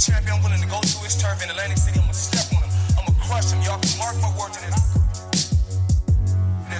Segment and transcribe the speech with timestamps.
[0.00, 2.00] champion willing to go to his turf in Atlantic City.
[2.00, 2.72] I'ma step on him.
[2.96, 3.60] I'ma crush him.
[3.60, 4.80] Y'all can mark my words in this.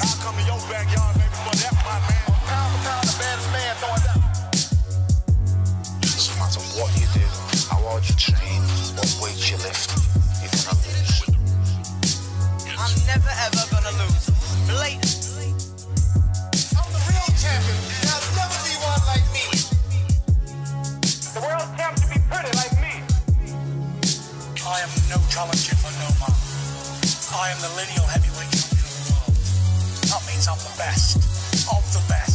[0.01, 2.25] I'll come to your backyard, baby, for that, my man.
[2.49, 4.25] Pound for pound, the baddest man throwing down.
[6.01, 7.27] No matter what you do,
[7.69, 8.65] how hard you train,
[8.97, 9.93] what weight you lift,
[10.41, 11.21] you're gonna lose.
[12.73, 14.33] I'm never ever gonna lose.
[14.65, 15.29] Blatant.
[16.73, 17.80] I'm the real champion.
[25.11, 26.07] No challenger for no.
[27.37, 29.35] I am the lineal heavyweight champion of the world.
[30.07, 31.17] That means I'm the best
[31.67, 32.30] of the best.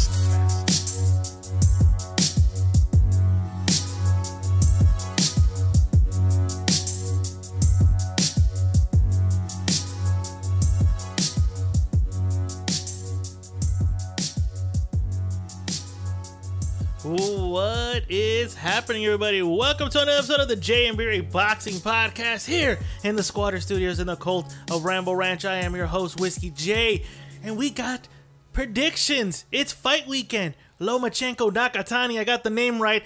[18.07, 19.41] Is happening, everybody?
[19.41, 23.59] Welcome to another episode of the J and B Boxing Podcast here in the Squatter
[23.59, 25.43] Studios in the cult of Rambo Ranch.
[25.43, 27.03] I am your host, Whiskey J,
[27.41, 28.07] and we got
[28.53, 29.45] predictions.
[29.51, 30.53] It's fight weekend.
[30.79, 33.03] Lomachenko Nakatani, I got the name right.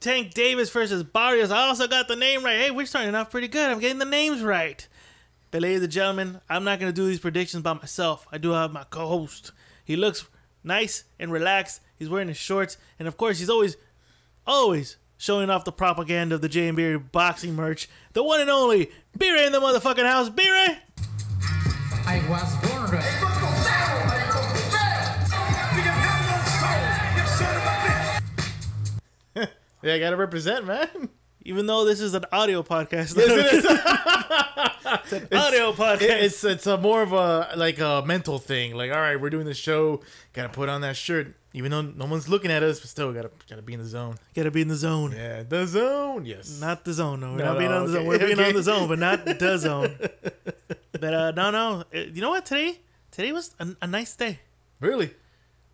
[0.00, 2.58] Tank Davis versus Barrios, I also got the name right.
[2.58, 3.70] Hey, we're starting off pretty good.
[3.70, 4.88] I'm getting the names right.
[5.50, 8.26] But ladies and gentlemen, I'm not gonna do these predictions by myself.
[8.32, 9.52] I do have my co-host.
[9.84, 10.26] He looks
[10.64, 11.82] nice and relaxed.
[11.98, 13.76] He's wearing his shorts, and of course, he's always,
[14.46, 17.88] always showing off the propaganda of the J and B boxing merch.
[18.12, 20.28] The one and only B-Ray in the motherfucking house.
[20.28, 20.78] B-Ray.
[22.04, 23.08] I was born ready.
[29.82, 31.08] Yeah, I gotta represent, man.
[31.44, 33.64] Even though this is an audio podcast, Yes, it is.
[35.12, 36.22] it's an audio podcast.
[36.22, 38.76] It's it's a more of a like a mental thing.
[38.76, 40.00] Like, all right, we're doing the show.
[40.34, 43.30] Gotta put on that shirt, even though no one's looking at us, but still gotta
[43.48, 44.16] gotta be in the zone.
[44.34, 45.12] Gotta be in the zone.
[45.12, 46.24] Yeah, the zone.
[46.24, 46.60] Yes.
[46.60, 47.32] Not the zone, no.
[47.32, 48.06] We're No, not being on the zone.
[48.06, 48.48] We're being okay.
[48.48, 49.96] on the zone, but not the zone.
[50.92, 51.84] but uh, no, no.
[51.94, 52.46] Uh, You know what?
[52.46, 52.78] Today,
[53.10, 54.40] today was a, a nice day.
[54.80, 55.10] really.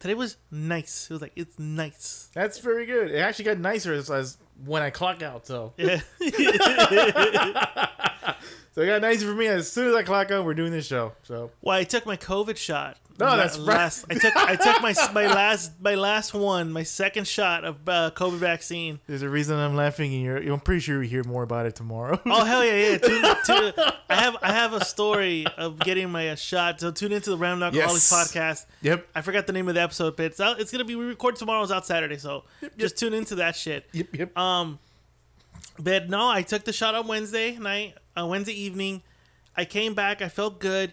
[0.01, 1.09] Today was nice.
[1.11, 2.29] It was like it's nice.
[2.33, 3.11] That's very good.
[3.11, 5.45] It actually got nicer as, as when I clock out.
[5.45, 6.01] So Yeah.
[8.79, 10.87] so it got nicer for me as soon as I clock on, We're doing this
[10.87, 11.11] show.
[11.25, 12.97] So well, I took my COVID shot.
[13.19, 13.67] No, that's right.
[13.77, 14.05] last.
[14.09, 18.13] I took I took my my last my last one, my second shot of uh,
[18.15, 19.01] COVID vaccine.
[19.09, 21.75] there's a reason I'm laughing, and you're, I'm pretty sure you hear more about it
[21.75, 22.21] tomorrow.
[22.25, 22.99] Oh hell yeah, yeah!
[23.03, 23.73] Tune, tune,
[24.09, 26.79] I have I have a story of getting my uh, shot.
[26.79, 28.33] So tune into the Random Alcoholics Yes.
[28.33, 28.67] podcast.
[28.83, 29.09] yep.
[29.13, 30.61] I forgot the name of the episode, but it's out.
[30.61, 32.45] It's gonna be we record tomorrow's out Saturday, so
[32.77, 33.89] just tune into that shit.
[33.91, 34.07] Yep.
[34.15, 34.39] Yep.
[34.39, 34.79] Um,
[35.79, 39.03] but no, I took the shot on Wednesday night, uh, Wednesday evening.
[39.57, 40.23] I came back.
[40.23, 40.93] I felt good.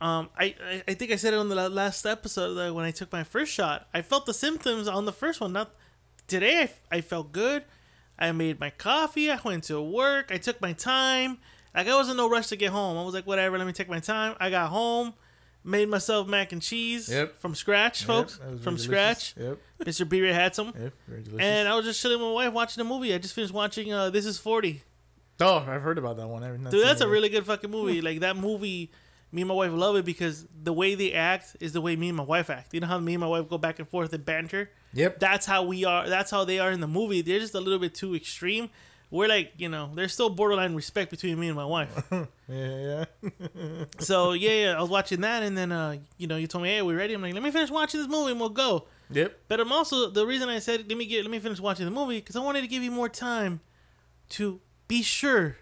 [0.00, 2.90] Um, I, I I think I said it on the last episode that when I
[2.90, 5.52] took my first shot, I felt the symptoms on the first one.
[5.52, 5.74] Not
[6.26, 6.62] today.
[6.90, 7.64] I, I felt good.
[8.18, 9.30] I made my coffee.
[9.30, 10.30] I went to work.
[10.30, 11.38] I took my time.
[11.74, 12.96] Like I was in no rush to get home.
[12.96, 13.58] I was like, whatever.
[13.58, 14.34] Let me take my time.
[14.40, 15.14] I got home,
[15.66, 17.38] made myself mac and cheese Yep.
[17.38, 18.38] from scratch, folks.
[18.42, 19.34] Yep, from scratch.
[19.36, 19.58] Yep.
[19.80, 20.08] Mr.
[20.08, 20.68] B Ray had some.
[20.68, 20.92] Yep.
[21.08, 21.44] Very delicious.
[21.46, 23.12] And I was just chilling with my wife watching a movie.
[23.12, 24.82] I just finished watching uh, This Is 40.
[25.40, 26.42] oh, I've heard about that one.
[26.70, 28.00] Dude, that's a really good fucking movie.
[28.00, 28.90] Like that movie,
[29.32, 32.08] me and my wife love it because the way they act is the way me
[32.08, 32.72] and my wife act.
[32.72, 34.70] You know how me and my wife go back and forth and banter?
[34.94, 35.18] Yep.
[35.18, 36.08] That's how we are.
[36.08, 37.20] That's how they are in the movie.
[37.22, 38.70] They're just a little bit too extreme.
[39.10, 42.10] We're like, you know, there's still borderline respect between me and my wife.
[42.48, 43.04] Yeah.
[43.20, 43.84] Yeah.
[43.98, 46.70] so yeah, yeah, I was watching that, and then uh, you know, you told me,
[46.70, 47.12] hey, we ready?
[47.12, 48.86] I'm like, let me finish watching this movie and we'll go.
[49.10, 49.36] Yep.
[49.48, 51.90] But I'm also the reason I said let me get let me finish watching the
[51.90, 53.60] movie because I wanted to give you more time
[54.30, 55.56] to be sure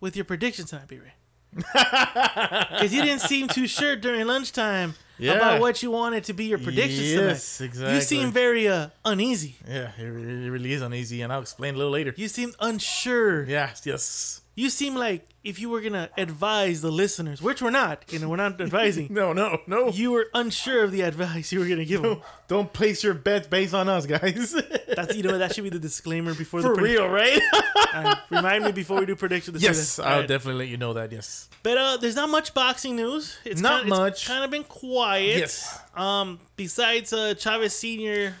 [0.00, 1.12] with your predictions tonight, B Ray.
[1.54, 5.32] Because you didn't seem too sure during lunchtime Yeah.
[5.34, 7.68] about what you wanted to be your predictions Yes, tonight.
[7.70, 7.94] exactly.
[7.94, 9.56] You seem very uh, uneasy.
[9.66, 9.90] Yeah.
[9.98, 12.12] It really, it really is uneasy, and I'll explain a little later.
[12.16, 13.44] You seem unsure.
[13.44, 13.82] Yes.
[13.86, 14.41] Yes.
[14.54, 18.04] You seem like if you were gonna advise the listeners, which we're not.
[18.12, 19.08] You know, we're not advising.
[19.10, 19.32] No.
[19.32, 19.58] No.
[19.66, 19.88] No.
[19.88, 22.20] You were unsure of the advice you were gonna give them.
[22.48, 24.54] Don't place your bets based on us, guys.
[24.94, 27.40] That's you know that should be the disclaimer before For the real, right?
[27.94, 29.62] Alright, remind me before we do predictions.
[29.62, 29.98] yes.
[29.98, 30.28] I'll Alright.
[30.28, 31.12] definitely let you know that.
[31.12, 31.48] Yes.
[31.62, 33.38] But uh, there's not much boxing news.
[33.46, 34.12] It's Not kinda, much.
[34.14, 35.38] It's kind of been quiet.
[35.38, 35.80] Yes.
[35.96, 38.34] Um, besides uh, Chavez Senior,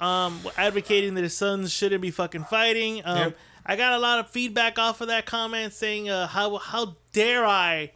[0.00, 3.02] um, advocating that his sons shouldn't be fucking fighting.
[3.04, 3.36] Um, Yep.
[3.64, 7.44] I got a lot of feedback off of that comment saying, uh, how how dare
[7.44, 7.92] I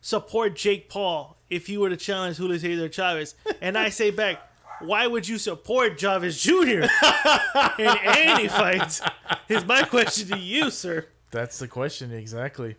[0.00, 3.34] support Jake Paul if you were to challenge Julio Cesar Chavez?
[3.60, 4.42] And I say back.
[4.80, 6.52] Why would you support Chavez Jr.
[7.78, 9.00] in any fight?
[9.48, 11.06] Is my question to you, sir.
[11.30, 12.76] That's the question exactly.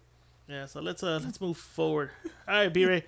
[0.48, 2.12] Yeah, so let's uh let's move forward.
[2.48, 3.04] All right, B-Ray.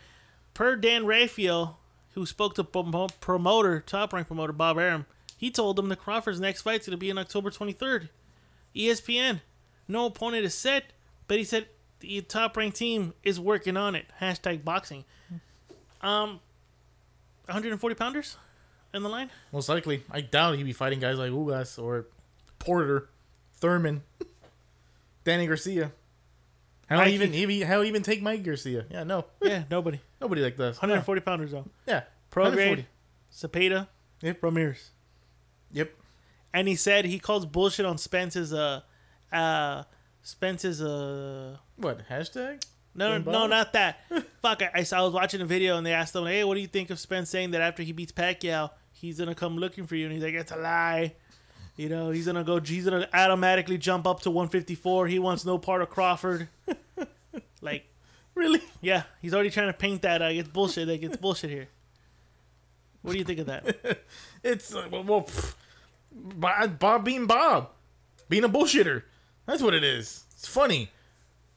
[0.53, 1.77] Per Dan Rafael,
[2.13, 5.05] who spoke to promoter, top rank promoter Bob Arum,
[5.37, 8.09] he told him the Crawford's next fight's going to be on October 23rd.
[8.75, 9.42] ESPN.
[9.88, 10.86] No opponent is set,
[11.27, 11.68] but he said
[12.00, 14.06] the top ranked team is working on it.
[14.21, 15.04] Hashtag boxing.
[16.01, 16.39] Um,
[17.45, 18.38] 140 pounders
[18.94, 19.30] in the line.
[19.51, 20.04] Most likely.
[20.12, 22.07] I doubt he'd be fighting guys like Ugas or
[22.60, 23.10] Porter,
[23.56, 24.04] Thurman,
[25.24, 25.92] Danny Garcia.
[26.88, 28.86] How even he how even take Mike Garcia?
[28.89, 29.25] Yeah, no.
[29.42, 30.00] Yeah, nobody.
[30.21, 30.75] Nobody like this.
[30.77, 31.66] 140 pounders though.
[31.88, 32.04] Yeah.
[32.30, 32.81] Pro 140.
[32.81, 32.88] grade,
[33.31, 33.88] Cepeda,
[34.21, 34.44] Yep.
[34.44, 34.89] Ramirez.
[35.71, 35.92] Yep.
[36.53, 38.81] And he said he calls bullshit on Spence's uh
[39.31, 39.83] uh
[40.23, 42.07] Spence's uh What?
[42.09, 42.65] Hashtag?
[42.95, 43.99] no Going no not that.
[44.41, 46.55] Fuck I, I saw- I was watching a video and they asked him hey what
[46.55, 49.85] do you think of Spence saying that after he beats Pacquiao he's gonna come looking
[49.85, 50.05] for you?
[50.05, 51.15] And he's like it's a lie.
[51.75, 55.57] You know he's gonna go he's gonna automatically jump up to 154 he wants no
[55.57, 56.47] part of Crawford.
[57.61, 57.85] Like
[58.35, 58.61] Really?
[58.81, 60.87] yeah he's already trying to paint that like it's bullshit.
[60.87, 61.67] Like it's bullshit here.
[63.01, 64.01] What do you think of that?
[64.43, 65.53] It's uh, well, well pff,
[66.11, 67.69] Bob, Bob being Bob,
[68.27, 69.03] being a bullshitter.
[69.45, 70.25] That's what it is.
[70.33, 70.91] It's funny.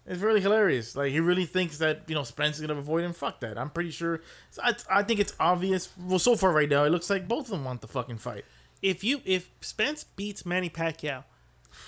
[0.07, 0.97] It's really hilarious.
[0.97, 3.13] Like he really thinks that you know Spence is gonna avoid him.
[3.13, 3.57] Fuck that.
[3.57, 4.21] I'm pretty sure.
[4.63, 5.91] I, I think it's obvious.
[5.99, 8.45] Well, so far right now, it looks like both of them want the fucking fight.
[8.83, 11.25] if you if Spence beats Manny Pacquiao,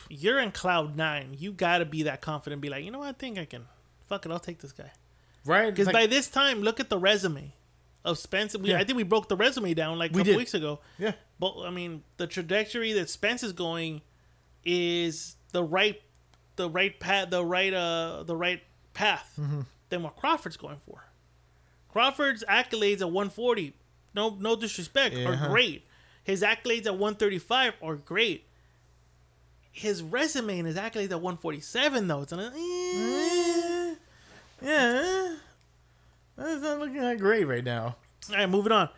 [0.09, 1.35] you're in cloud nine.
[1.39, 2.63] You gotta be that confident.
[2.63, 3.09] Be like, you know what?
[3.09, 3.67] I think I can.
[4.09, 4.93] Fuck it, I'll take this guy.
[5.45, 5.71] Right?
[5.71, 7.53] Because It's by this time, look at the resume
[8.05, 8.57] of Spence.
[8.57, 8.79] We, Yeah.
[8.79, 10.81] I think we broke the resume down like a couple weeks ago.
[10.99, 14.03] yeah, But I mean, the trajectory that Spence is going
[14.65, 16.01] is the right,
[16.57, 18.63] the right path, the right, uh, the right
[18.93, 19.61] path Mm-hmm.
[19.89, 21.05] than what Crawford's going for.
[21.89, 23.75] Crawford's accolades at 140,
[24.15, 25.29] no, no disrespect, Yeah.
[25.45, 25.87] are great.
[26.25, 28.47] His accolades at 135 are great.
[29.71, 33.95] His resume and his accolades at 147 though, it's an, eh.
[34.63, 35.37] yeah.
[36.37, 37.97] That's not looking that great right now.
[38.31, 38.89] All right, moving on.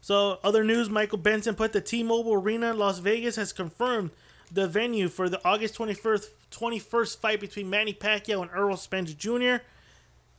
[0.00, 4.10] So, other news: Michael Benson put the T-Mobile Arena, in Las Vegas, has confirmed
[4.52, 8.76] the venue for the August twenty first, twenty first fight between Manny Pacquiao and Errol
[8.76, 9.56] Spence Jr.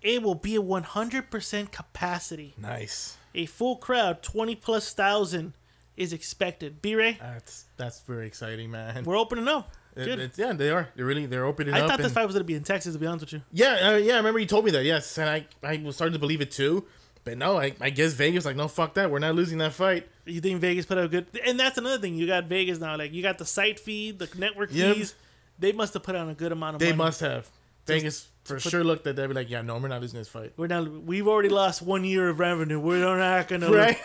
[0.02, 3.18] It will be a one hundred percent capacity, Nice.
[3.36, 5.54] a full crowd, twenty plus thousand
[5.98, 6.82] is expected.
[6.82, 9.04] B-Ray, That's that's very exciting, man.
[9.04, 9.72] we're opening up.
[10.00, 10.90] It- it's- yeah, they are.
[10.96, 11.90] They're really they're opening I up.
[11.90, 12.94] thought this fight was gonna be in Texas.
[12.94, 14.14] To be honest with you, Yeah, uh, yeah.
[14.14, 14.84] I remember you told me that.
[14.86, 16.86] Yes, and I I was starting to believe it too.
[17.24, 19.12] But no, I, I guess Vegas like no fuck that.
[19.12, 20.08] We're not losing that fight.
[20.26, 21.26] you think Vegas put out good?
[21.46, 22.16] And that's another thing.
[22.16, 22.96] You got Vegas now.
[22.98, 24.96] Like you got the site fee, the network Yep.
[24.96, 25.16] fees.
[25.60, 26.98] They must have put on a good amount of They money.
[26.98, 27.50] must have.
[27.86, 29.22] Vegas for sure looked at that.
[29.22, 30.54] They'd be like, yeah, no, we're not losing this fight.
[30.58, 30.90] We're not.
[31.04, 32.80] We've already lost one year of revenue.
[32.80, 33.72] We're not gonna.
[33.72, 33.98] Right?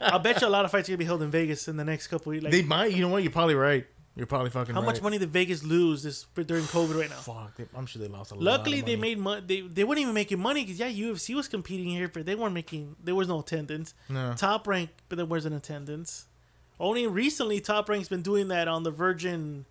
[0.00, 1.84] I'll bet you a lot of fights are gonna be held in Vegas in the
[1.84, 2.32] next couple.
[2.32, 2.92] Of, like, they might.
[2.92, 3.22] You know what?
[3.22, 3.86] You're probably right.
[4.18, 4.74] You're probably fucking.
[4.74, 4.86] how right.
[4.86, 7.16] much money did Vegas lose this during COVID right now?
[7.16, 7.56] Fuck.
[7.56, 8.42] They, I'm sure they lost a lot.
[8.42, 9.42] Luckily, they made money.
[9.46, 12.52] They they weren't even making money because yeah, UFC was competing here, but they weren't
[12.52, 12.96] making.
[13.02, 13.94] There was no attendance.
[14.08, 14.34] No.
[14.36, 16.26] Top rank, but there wasn't attendance.
[16.80, 19.64] Only recently, Top Rank's been doing that on the Virgin,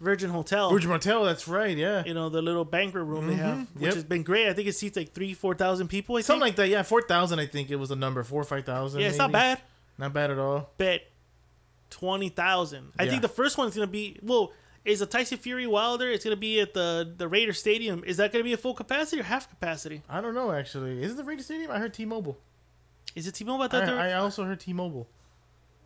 [0.00, 0.70] Virgin Hotel.
[0.70, 1.24] Virgin Martel.
[1.24, 1.76] That's right.
[1.76, 2.02] Yeah.
[2.04, 3.84] you know the little banquet room they have, which Mm-hmm.
[3.84, 3.94] Yep.
[3.94, 4.48] has been great.
[4.48, 6.16] I think it seats like three, four thousand people.
[6.16, 6.26] I think.
[6.26, 6.68] Something like that.
[6.68, 7.38] Yeah, four thousand.
[7.38, 8.22] I think it was the number.
[8.24, 9.00] Four or five thousand.
[9.02, 9.60] yeah, it's not bad.
[9.98, 10.70] Not bad at all.
[10.78, 11.02] bet
[11.92, 12.92] twenty thousand.
[12.98, 13.10] I Yeah.
[13.10, 14.52] think the first one's gonna be well.
[14.84, 16.10] Is a Tyson Fury Wilder?
[16.10, 18.02] It's gonna be at the the Raider Stadium.
[18.04, 20.02] Is that gonna be a full capacity or half capacity?
[20.08, 20.50] I don't know.
[20.50, 21.70] Actually, is it the Raider Stadium?
[21.70, 22.36] I heard T-Mobile.
[23.14, 23.62] Is it T-Mobile?
[23.62, 25.06] I thought I, I also heard T-Mobile.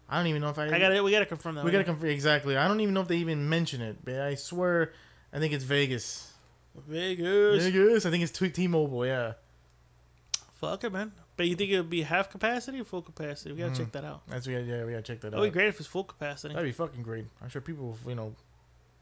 [0.08, 0.66] I don't even know if I.
[0.66, 1.64] I got to We gotta confirm that.
[1.64, 2.56] We gotta confirm exactly.
[2.56, 4.92] I don't even know if they even mention it, but I swear,
[5.32, 6.32] I think it's Vegas.
[6.88, 7.64] Vegas.
[7.64, 8.06] Vegas.
[8.06, 9.04] I think it's T- T-Mobile.
[9.04, 9.32] Yeah,
[10.54, 11.12] Fuck it, man.
[11.36, 13.52] But you think it would be half capacity or full capacity?
[13.52, 13.82] We gotta Mm-hmm.
[13.84, 14.22] check that out.
[14.26, 15.44] that's we gotta, yeah we gotta check that would out.
[15.44, 16.54] be great if it's full capacity.
[16.54, 17.26] That'd be fucking great.
[17.42, 18.34] I'm sure people, you know,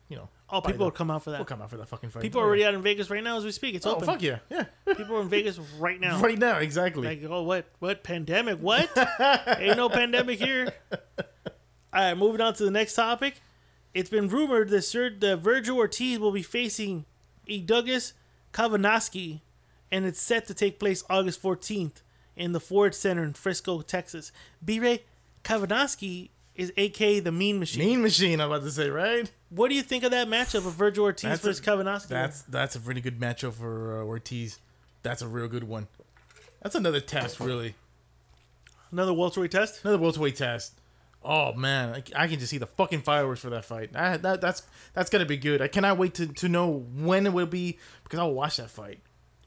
[0.09, 1.39] you know, Oh, people the- would come out for that.
[1.39, 2.23] We'll come out for that fucking fight.
[2.23, 3.75] People are Oh, already out in Vegas right now as we speak.
[3.77, 4.07] It's Oh open.
[4.07, 4.65] fuck yeah, yeah.
[4.95, 6.21] People are in Vegas right now.
[6.21, 7.07] right now, exactly.
[7.07, 7.67] Like, oh, what?
[7.79, 8.59] What pandemic?
[8.59, 8.91] What?
[9.59, 10.73] Ain't no pandemic here.
[10.93, 13.41] All right, moving on to the next topic.
[13.95, 17.05] It's been rumored that Sir that Virgil Ortiz will be facing
[17.65, 18.13] Douglas
[18.53, 19.41] Kavaliauskas,
[19.93, 22.03] and it's set to take place August 14th
[22.37, 24.33] in the Ford Center in Frisco, Texas.
[24.65, 25.03] B-Ray
[25.45, 27.85] Kavaliauskas is AK the Mean Machine.
[27.85, 28.41] mean Machine.
[28.41, 29.31] I'm about to say right.
[29.51, 32.77] What do you think of that matchup of Virgil Ortiz That's versus a- That's that's
[32.77, 34.59] a really good matchup for uh, Ortiz.
[35.03, 35.89] That's a real good one.
[36.63, 37.75] That's another test, really.
[38.91, 39.85] another welterweight test.
[39.85, 40.81] Another welterweight test.
[41.23, 43.91] Oh man, I, I can just see the fucking fireworks for that fight.
[43.95, 44.63] I, that that's
[44.93, 45.61] that's gonna be good.
[45.63, 49.01] I cannot wait to, to know when it will be because I'll watch that fight.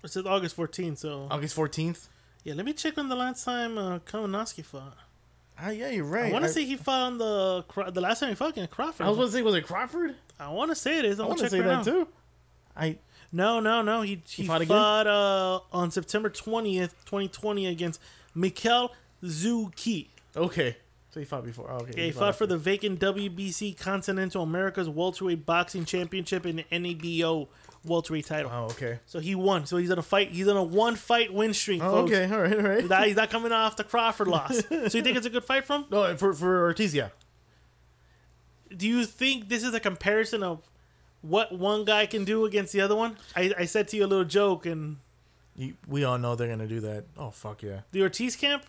[0.04, 2.08] It says August 14th, so August fourteenth.
[2.48, 2.54] Yeah.
[2.54, 4.96] Let me check on the last time uh, Kavaliauskas fought.
[5.60, 6.30] Ah, yeah, you're right.
[6.30, 9.06] I want to say he fought on the the last time he fought against Crawford.
[9.06, 10.16] I was going to say, was it Crawford?
[10.40, 11.20] I want to say it is.
[11.20, 11.84] I want check say right that now.
[11.84, 12.08] too.
[12.74, 13.00] I
[13.34, 14.02] No, no, no.
[14.02, 18.00] He he, fought fought, uh, on September 20th, 2020 against
[18.34, 20.08] Mikhail Zuki.
[20.34, 20.78] okay.
[21.10, 21.70] So he fought before.
[21.70, 21.94] Oh, okay.
[21.98, 27.50] Yeah, he fought for the vacant WBC Continental America's Welterweight Boxing Championship and NABO
[27.88, 28.52] Welterweight title.
[28.54, 29.00] Oh, okay.
[29.06, 29.66] So he won.
[29.66, 30.32] So he's on a fight.
[30.32, 31.82] He's on a one fight win streak.
[31.84, 32.12] Oh, folks.
[32.12, 32.34] okay.
[32.34, 32.54] All right.
[32.56, 32.82] All right.
[32.82, 34.58] He's not, he's not coming off the Crawford loss.
[34.70, 35.86] so you think it's a good fight from?
[35.90, 37.10] No, for for Ortiz, yeah.
[38.76, 40.62] Do you think this is a comparison of
[41.22, 43.18] what one guy can do against the other one?
[43.36, 44.98] I, I said to you a little joke, and
[45.56, 47.06] You, we all know they're gonna do that.
[47.18, 47.82] Oh fuck yeah.
[47.92, 48.66] the Ortiz camp.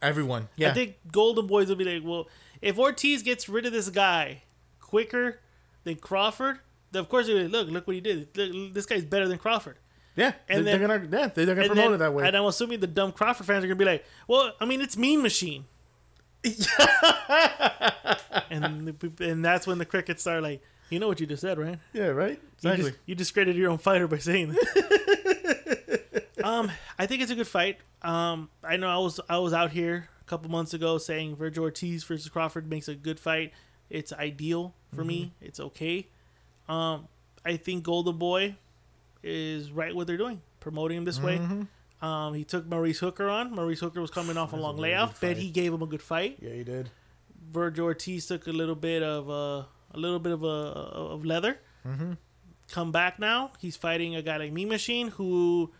[0.00, 0.48] Everyone.
[0.56, 0.70] Yeah.
[0.70, 2.28] I think Golden Boys will be like, well,
[2.62, 4.42] if Ortiz gets rid of this guy
[4.80, 5.40] quicker
[5.82, 6.60] than Crawford,
[6.94, 8.28] of course they're like, look, look what he did.
[8.36, 9.76] Look, this guy's better than Crawford.
[10.16, 10.32] yeah.
[10.48, 12.26] and they're, then- they're gonna yeah they're gonna promote then, it that way.
[12.26, 14.96] and I'm assuming the dumb Crawford fans are gonna be like, well, I mean, it's
[14.96, 15.64] Mean Machine.
[18.50, 21.78] and and that's when the crickets start like, you know what you just said, right?
[21.92, 22.06] yeah.
[22.08, 22.40] Right.
[22.62, 22.92] You, Exactly.
[23.06, 26.24] you discredited your own fighter by saying that.
[26.44, 27.78] um, I think it's a good fight.
[28.02, 31.64] Um, I know I was I was out here a couple months ago saying Virgil
[31.64, 33.52] Ortiz versus Crawford makes a good fight.
[33.90, 35.32] It's ideal for me.
[35.40, 36.08] It's okay.
[36.68, 37.08] Um,
[37.44, 38.56] I think Golden Boy
[39.22, 41.40] is right what they're doing, promoting him this way.
[42.00, 43.54] Um, he took Maurice Hooker on.
[43.54, 45.20] Maurice Hooker was coming off a long really layoff.
[45.20, 46.38] Bet he gave him a good fight.
[46.40, 46.90] yeah, he did.
[47.50, 51.58] Virgil Ortiz took a little bit of uh, a little bit of a of leather.
[51.86, 52.12] Mm-hmm.
[52.70, 53.52] Come back now.
[53.58, 55.72] He's fighting a guy like Me Machine, who,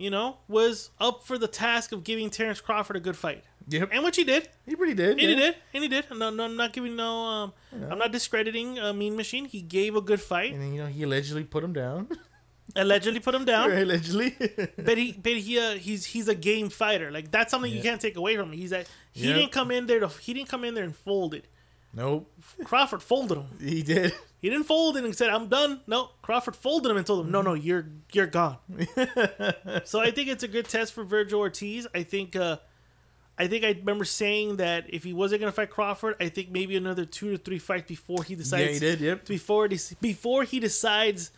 [0.00, 3.90] you know, was up for the task of giving Terrence Crawford a good fight, Yep.
[3.92, 4.48] and which he did.
[4.66, 5.10] he pretty did.
[5.10, 5.28] And yeah.
[5.28, 6.04] he did, and he did.
[6.10, 7.24] No, no, I'm not giving no.
[7.26, 7.52] Um,
[7.90, 9.44] I'm not discrediting uh, Mean Machine.
[9.44, 10.52] He gave a good fight.
[10.52, 12.08] And then you know he allegedly put him down.
[12.76, 14.36] Allegedly put him down, allegedly.
[14.78, 17.10] but he, but he, uh, he's he's a game fighter.
[17.10, 18.58] Like that's something you can't take away from him.
[18.58, 19.34] He's that he Yep.
[19.36, 21.46] didn't come in there to he didn't come in there and fold it.
[21.94, 22.30] Nope.
[22.64, 23.46] Crawford folded him.
[23.60, 24.12] He did.
[24.40, 27.42] He didn't fold and said, "I'm done." No, Crawford folded him and told him, "No,
[27.42, 28.56] no, you're you're gone."
[29.84, 31.86] so I think it's a good test for Virgil Ortiz.
[31.94, 32.56] I think, uh,
[33.36, 36.50] I think I remember saying that if he wasn't going to fight Crawford, I think
[36.50, 38.80] maybe another two to three fights before he decides.
[38.80, 39.00] Yeah, he did.
[39.00, 39.26] Yep.
[39.26, 41.32] Before he, before he decides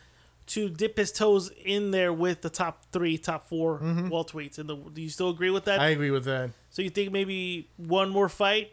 [0.45, 4.59] to dip his toes in there with the top three, top 4 welterweights.
[4.59, 5.79] And the, do you still agree with that?
[5.79, 6.51] I agree with that.
[6.69, 8.71] so you think maybe one more fight?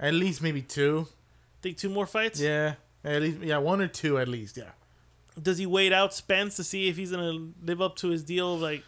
[0.00, 1.06] At least maybe two.
[1.62, 2.40] Think two more fights?
[2.40, 2.74] Yeah.
[3.04, 4.56] At least yeah, one or two at least.
[4.56, 4.70] Yeah.
[5.40, 8.56] does he wait out Spence to see if he's gonna live up to his deal?
[8.58, 8.82] Like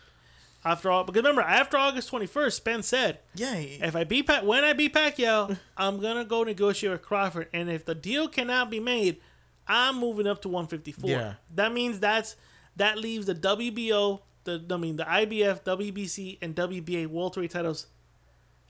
[0.64, 3.54] after all, because remember after August twenty first, Spence said, Yeah.
[3.56, 7.48] he- "If I beat Pac, when I beat Pacquiao, I'm gonna go negotiate with Crawford,
[7.52, 9.20] and if the deal cannot be made,
[9.66, 11.10] I'm moving up to one fifty four.
[11.10, 11.34] Yeah.
[11.54, 12.36] That means that's
[12.76, 17.86] that leaves the WBO, the I mean the IBF, WBC, and WBA welterweight titles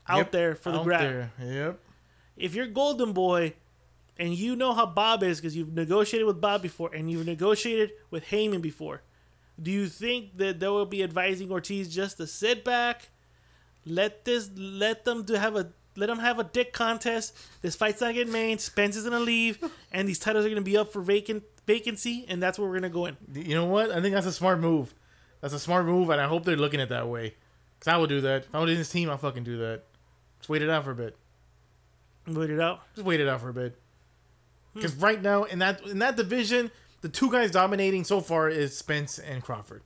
[0.07, 1.01] out Yep, there for the grab.
[1.01, 1.31] there.
[1.39, 1.79] Yep.
[2.37, 3.53] If you're Golden Boy
[4.17, 7.91] and you know how Bob is because you've negotiated with Bob before and you've negotiated
[8.09, 9.01] with Haymon before,
[9.61, 13.09] do you think that they will be advising Ortiz just to sit back,
[13.85, 17.35] let this, let them do have a, let them have a dick contest.
[17.61, 18.61] This fight's not getting made.
[18.61, 19.59] Spence is gonna leave,
[19.91, 22.89] and these titles are gonna be up for vacant vacancy, and that's where we're gonna
[22.89, 23.17] go in.
[23.33, 23.91] You know what?
[23.91, 24.93] I think that's a smart move.
[25.41, 27.35] That's a smart move, and I hope they're looking at it that way.
[27.79, 28.43] Cause I would do that.
[28.43, 29.83] If I was in his team, I'll fucking do that.
[30.39, 31.17] Just wait it out for a bit.
[32.27, 32.81] Wait it out.
[32.95, 33.77] Just wait it out for a bit.
[34.73, 38.77] Because right now in that in that division, the two guys dominating so far is
[38.77, 39.83] Spence and Crawford.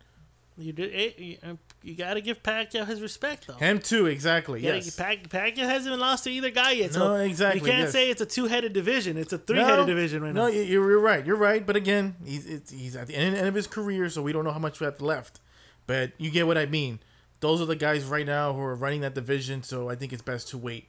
[0.57, 0.89] You do.
[0.93, 3.55] eh, You, uh, you gotta give Pacquiao his respect, though.
[3.55, 4.61] Him too, exactly.
[4.61, 4.95] Yeah, Yes.
[4.95, 6.93] Pac, Pacquiao hasn't been lost to either guy yet.
[6.93, 7.91] So No, exactly, You can't yes.
[7.91, 9.17] say it's a two-headed division.
[9.17, 10.47] It's a three-headed No, division right no, now.
[10.53, 11.25] you- you're, you're right.
[11.25, 11.65] You're right.
[11.65, 14.51] But again, he's he's at the end, end of his career, so we don't know
[14.53, 15.41] how much we have left.
[15.87, 16.99] But you get what I mean.
[17.41, 19.61] Those are the guys right now who are running that division.
[19.61, 20.87] So I think it's best to wait,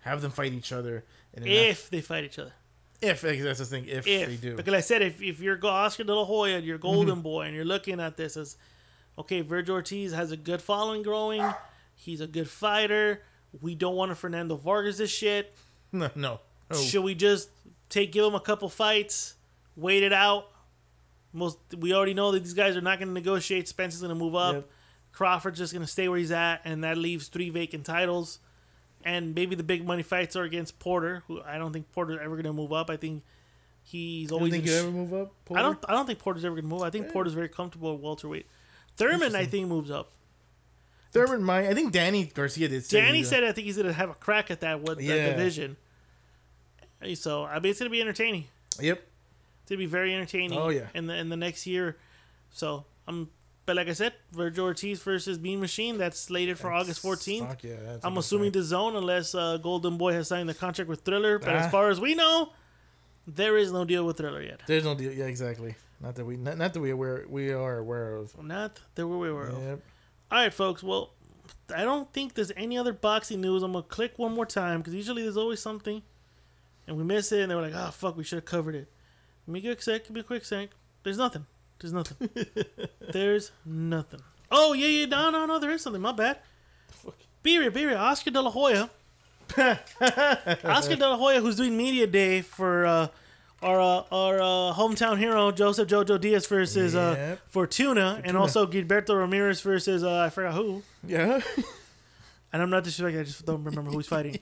[0.00, 1.04] have them fight each other,
[1.34, 2.52] and if they fight each other.
[3.02, 4.56] if that's the thing, if, If they do, Mm-hmm.
[4.56, 7.64] because I said if if you're Oscar De La Hoya, you're Golden Boy, and you're
[7.64, 8.56] looking at this as
[9.18, 11.44] okay, Virgil Ortiz has a good following growing.
[11.94, 13.22] He's a good fighter.
[13.60, 15.54] We don't want to Fernando Vargas this shit.
[15.92, 16.40] no, no,
[16.70, 16.76] no.
[16.76, 17.50] Should we just
[17.88, 19.34] take give him a couple fights,
[19.76, 20.46] wait it out?
[21.32, 23.68] Most we already know that these guys are not going to negotiate.
[23.68, 24.54] Spence is going to move up.
[24.54, 24.68] Yep.
[25.12, 28.38] Crawford's just going to stay where he's at, and that leaves three vacant titles.
[29.04, 32.34] And maybe the big money fights are against Porter, who I don't think Porter's ever
[32.34, 32.90] going to move up.
[32.90, 33.22] I think
[33.82, 34.52] he's You always.
[34.52, 35.32] think in sh- ever move up?
[35.54, 35.78] I don't.
[35.88, 36.82] I don't think Porter's ever going to move.
[36.82, 38.46] I think Porter's very comfortable at welterweight.
[38.96, 40.10] Thurman, I think, moves up.
[41.12, 41.66] Thurman might.
[41.66, 42.84] I think Danny Garcia did.
[42.84, 45.30] say Danny said I think he's going to have a crack at that, with Yeah.
[45.30, 45.76] division.
[47.14, 48.44] So I mean, it's going to be entertaining.
[48.80, 50.58] "Yep, it's going to be very entertaining.
[50.58, 50.88] Oh, yeah.
[50.94, 51.96] in the in the next year.
[52.52, 53.30] So I'm,
[53.70, 57.46] but like I said, Virgil Ortiz versus Mean Machine that's slated for August 14th.
[57.46, 61.02] Fuck yeah, I'm assuming the zone unless uh, Golden Boy has signed the contract with
[61.02, 61.38] Thriller.
[61.38, 61.58] But Ah.
[61.58, 62.50] as far as we know,
[63.28, 64.62] there is no deal with Thriller yet.
[64.66, 65.12] There's no deal.
[65.12, 65.76] Yeah, exactly.
[66.00, 68.42] Not that we, not, not that we aware, we are aware of.
[68.42, 69.56] Not that we're aware of.
[70.32, 70.82] All right, folks.
[70.82, 71.12] Well,
[71.72, 73.62] I don't think there's any other boxing news.
[73.62, 76.02] I'm gonna click one more time because usually there's always something,
[76.88, 78.88] and we miss it, and they were like, "Oh fuck, we should have covered it."
[79.46, 80.02] Give me get a quick sec.
[80.04, 80.70] Give me a quick sec.
[81.04, 81.46] There's nothing.
[81.80, 82.28] There's nothing.
[83.12, 84.20] there's nothing.
[84.50, 85.06] Oh yeah, yeah.
[85.06, 85.58] No, no, no.
[85.58, 86.02] There is something.
[86.02, 86.38] My bad.
[87.42, 87.96] Beer, beer.
[87.96, 88.90] Oscar De La Hoya.
[89.58, 93.08] Oscar De La Hoya, who's doing media day for uh,
[93.62, 97.40] our uh, our uh, hometown hero Joseph Jojo Diaz versus uh, Yep.
[97.48, 100.82] Fortuna, and also Gilberto Ramirez versus uh, I forgot who.
[101.06, 101.40] Yeah.
[102.52, 103.20] And I'm not disrespecting.
[103.20, 104.38] I just don't remember who he's fighting.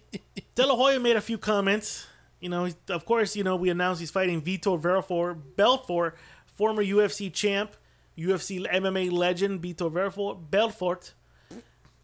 [0.55, 2.07] De La Hoya made a few comments.
[2.41, 6.17] You know, he's, of course, you know we announced he's fighting Vitor Belfort, Belfort,
[6.59, 7.77] former UFC champ,
[8.19, 10.51] UFC MMA legend Vitor Belfort.
[10.51, 11.15] Belfort.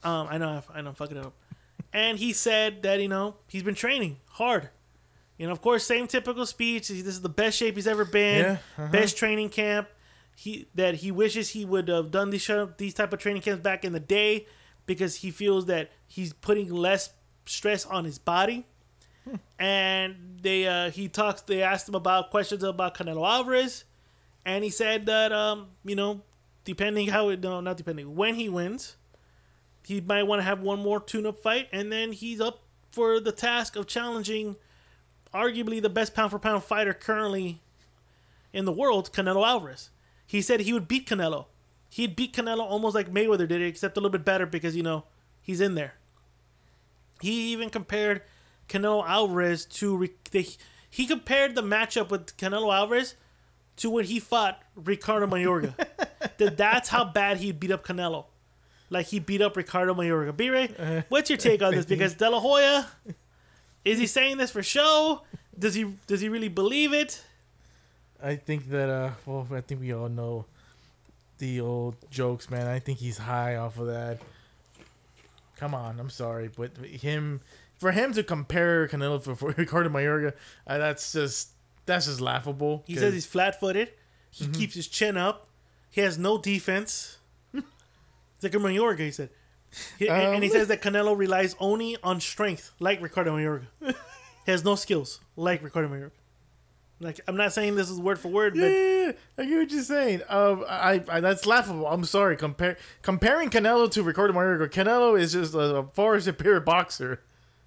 [0.05, 1.35] Um, I know, I know, I'm fucking it up.
[1.93, 4.71] And he said that you know he's been training hard.
[5.39, 6.89] You know, of course, same typical speech.
[6.89, 8.41] This is the best shape he's ever been.
[8.41, 8.93] Yeah, uh-huh.
[8.93, 9.89] Best training camp.
[10.37, 13.85] He that he wishes he would have done these these type of training camps back
[13.85, 14.47] in the day
[14.87, 17.11] because he feels that he's putting less
[17.47, 18.67] stress on his body.
[19.59, 21.41] And they uh, he talks.
[21.43, 23.85] They asked him about questions about Canelo Alvarez,
[24.45, 26.21] and he said that um you know
[26.65, 28.97] depending how it no not depending when he wins,
[29.87, 32.61] he might want to have one more tune-up fight, and then he's up
[32.91, 34.57] for the task of challenging
[35.35, 37.61] arguably the best pound for pound fighter currently
[38.53, 39.91] in the world, Canelo Alvarez.
[40.27, 41.47] He said he would beat Canelo.
[41.91, 45.05] He'd beat Canelo almost like Mayweather did except a little bit better because you know
[45.43, 45.95] he's in there.
[47.21, 48.23] He even compared
[48.69, 50.09] Canelo Alvarez to
[50.89, 53.17] he compared the matchup with Canelo Alvarez
[53.77, 55.75] to when he fought Ricardo Mayorga.
[56.39, 58.27] that that's how bad he beat up Canelo.
[58.91, 60.37] Like he beat up Ricardo Mayorga.
[60.37, 61.87] B-Ray, what's your take on this?
[61.87, 62.87] Because De La Hoya,
[63.85, 65.23] is he saying this for show?
[65.59, 67.23] Does he does he really believe it?
[68.23, 70.47] I think that uh well I think we all know
[71.39, 72.67] the old jokes, man.
[72.67, 74.21] I think he's high off of that.
[75.57, 77.41] Come on, I'm sorry, but him
[77.79, 80.33] for him to compare Canelo for, for Ricardo Mayorga,
[80.67, 81.51] uh, that's just
[81.87, 82.85] that's just laughable.
[82.87, 83.91] He says he's flat footed.
[84.31, 85.49] He keeps his chin up.
[85.91, 87.19] He has no defense.
[87.55, 87.65] it's
[88.43, 89.31] like a Mayorga, he said.
[89.99, 90.57] He- and- and he Um.
[90.57, 93.67] says that Canelo relies only on strength, like Ricardo Mayorga.
[94.47, 96.13] he has no skills, like Ricardo Mayorga.
[97.01, 99.83] Like I'm not saying this is word for word, but yeah, I get what you're
[99.83, 100.23] saying.
[100.29, 101.87] Um, I, I that's laughable.
[101.89, 102.37] I'm sorry.
[102.37, 104.69] Compare comparing Canelo to Ricardo Mayorga.
[104.69, 107.21] Canelo is just a, a far superior boxer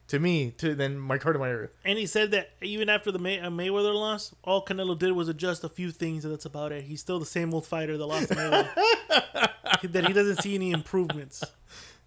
[0.07, 1.69] to me to than Ricardo Mayorga.
[1.83, 5.27] and he said that even after the May- uh, Mayweather loss, all Canelo did was
[5.27, 6.83] adjust a few things, and that's about it.
[6.85, 9.49] He's still the same old fighter that lost to Mayweather.
[9.91, 11.43] that he doesn't see any improvements.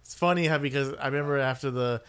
[0.01, 2.01] It's funny how because I remember after the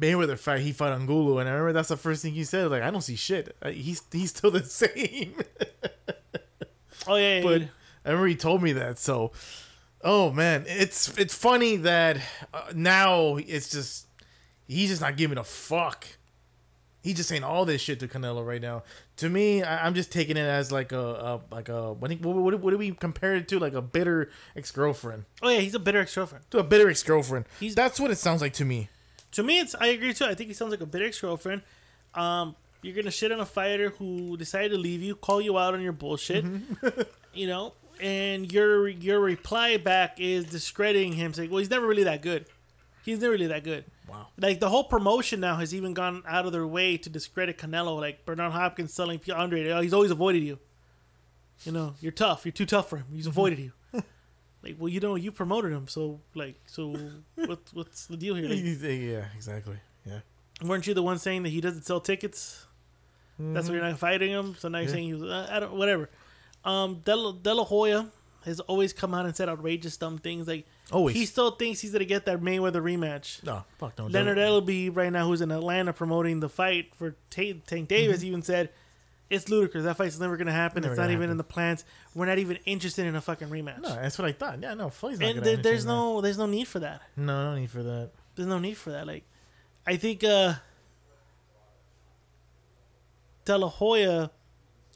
[0.00, 2.70] Mayweather fight, he fought Angulo, and I remember that's the first thing he said.
[2.70, 3.56] Like, I don't see shit.
[3.62, 5.34] Uh, He's he's still the same.
[7.06, 7.66] Oh yeah, yeah, but yeah.
[8.04, 8.98] I remember he told me that.
[8.98, 9.32] So,
[10.02, 12.18] oh man, it's it's funny that
[12.52, 14.06] uh, now it's just
[14.72, 16.04] he's just not giving a fuck.
[17.02, 18.84] He's just saying all this shit to Canelo right now.
[19.16, 22.16] To me, I, I'm just taking it as like a, a like a what, do-
[22.28, 23.58] what, what, do we compare it to?
[23.58, 25.24] Like a bitter ex girlfriend.
[25.42, 26.44] oh yeah, he's a bitter ex-girlfriend.
[26.52, 27.46] To a bitter ex girlfriend.
[27.58, 28.88] He's- That's what it sounds like to me.
[29.32, 30.26] To me, it's I agree too.
[30.26, 31.62] I think he sounds like a bitter ex-girlfriend.
[32.14, 35.74] Um, you're gonna shit on a fighter who decided to leave you, call you out
[35.74, 36.44] on your bullshit,
[37.34, 42.04] you know, and your your reply back is discrediting him, saying, "Well, he's never really
[42.04, 42.46] that good.
[43.04, 44.26] He's never really that good." Wow.
[44.38, 47.98] Like the whole promotion now has even gone out of their way to discredit Canelo.
[47.98, 50.58] Like Bernard Hopkins telling Andre, oh, he's always avoided you.
[51.64, 52.44] You know, you're tough.
[52.44, 53.06] You're too tough for him.
[53.12, 53.72] He's avoided you.
[54.62, 56.88] like, well, you know, you promoted him, so like, so
[57.36, 58.48] what, what's the deal here?
[58.48, 59.76] Like, yeah, exactly.
[60.04, 60.20] Yeah.
[60.62, 62.66] weren't you the one saying that he doesn't sell tickets?
[63.38, 64.56] That's why you're not fighting him.
[64.58, 66.10] So now you're saying he was, uh, I don't, whatever.
[66.64, 68.08] Um, De La, De La Hoya
[68.44, 70.46] has always come out and said outrageous dumb things.
[70.46, 71.14] Like Always.
[71.14, 73.42] he still thinks he's gonna get that Mayweather rematch.
[73.44, 74.06] No, fuck no.
[74.06, 74.38] Leonard.
[74.38, 78.70] Ellerbe right now, who's in Atlanta promoting the fight for Ta Tank Davis, even said
[79.30, 79.84] it's ludicrous.
[79.84, 80.82] That fight's never gonna happen.
[80.82, 81.30] Never it's not gonna even happen.
[81.32, 81.84] in the plans.
[82.14, 83.80] We're not even interested in a fucking rematch.
[83.80, 84.60] No, that's what I thought.
[84.60, 87.00] Yeah, no, Floyd's not and there, there's no there's no need for that.
[87.16, 88.10] no, no need for that.
[88.34, 89.06] There's no need for that.
[89.06, 89.24] Like,
[89.86, 90.54] I think uh,
[93.44, 94.30] De La Hoya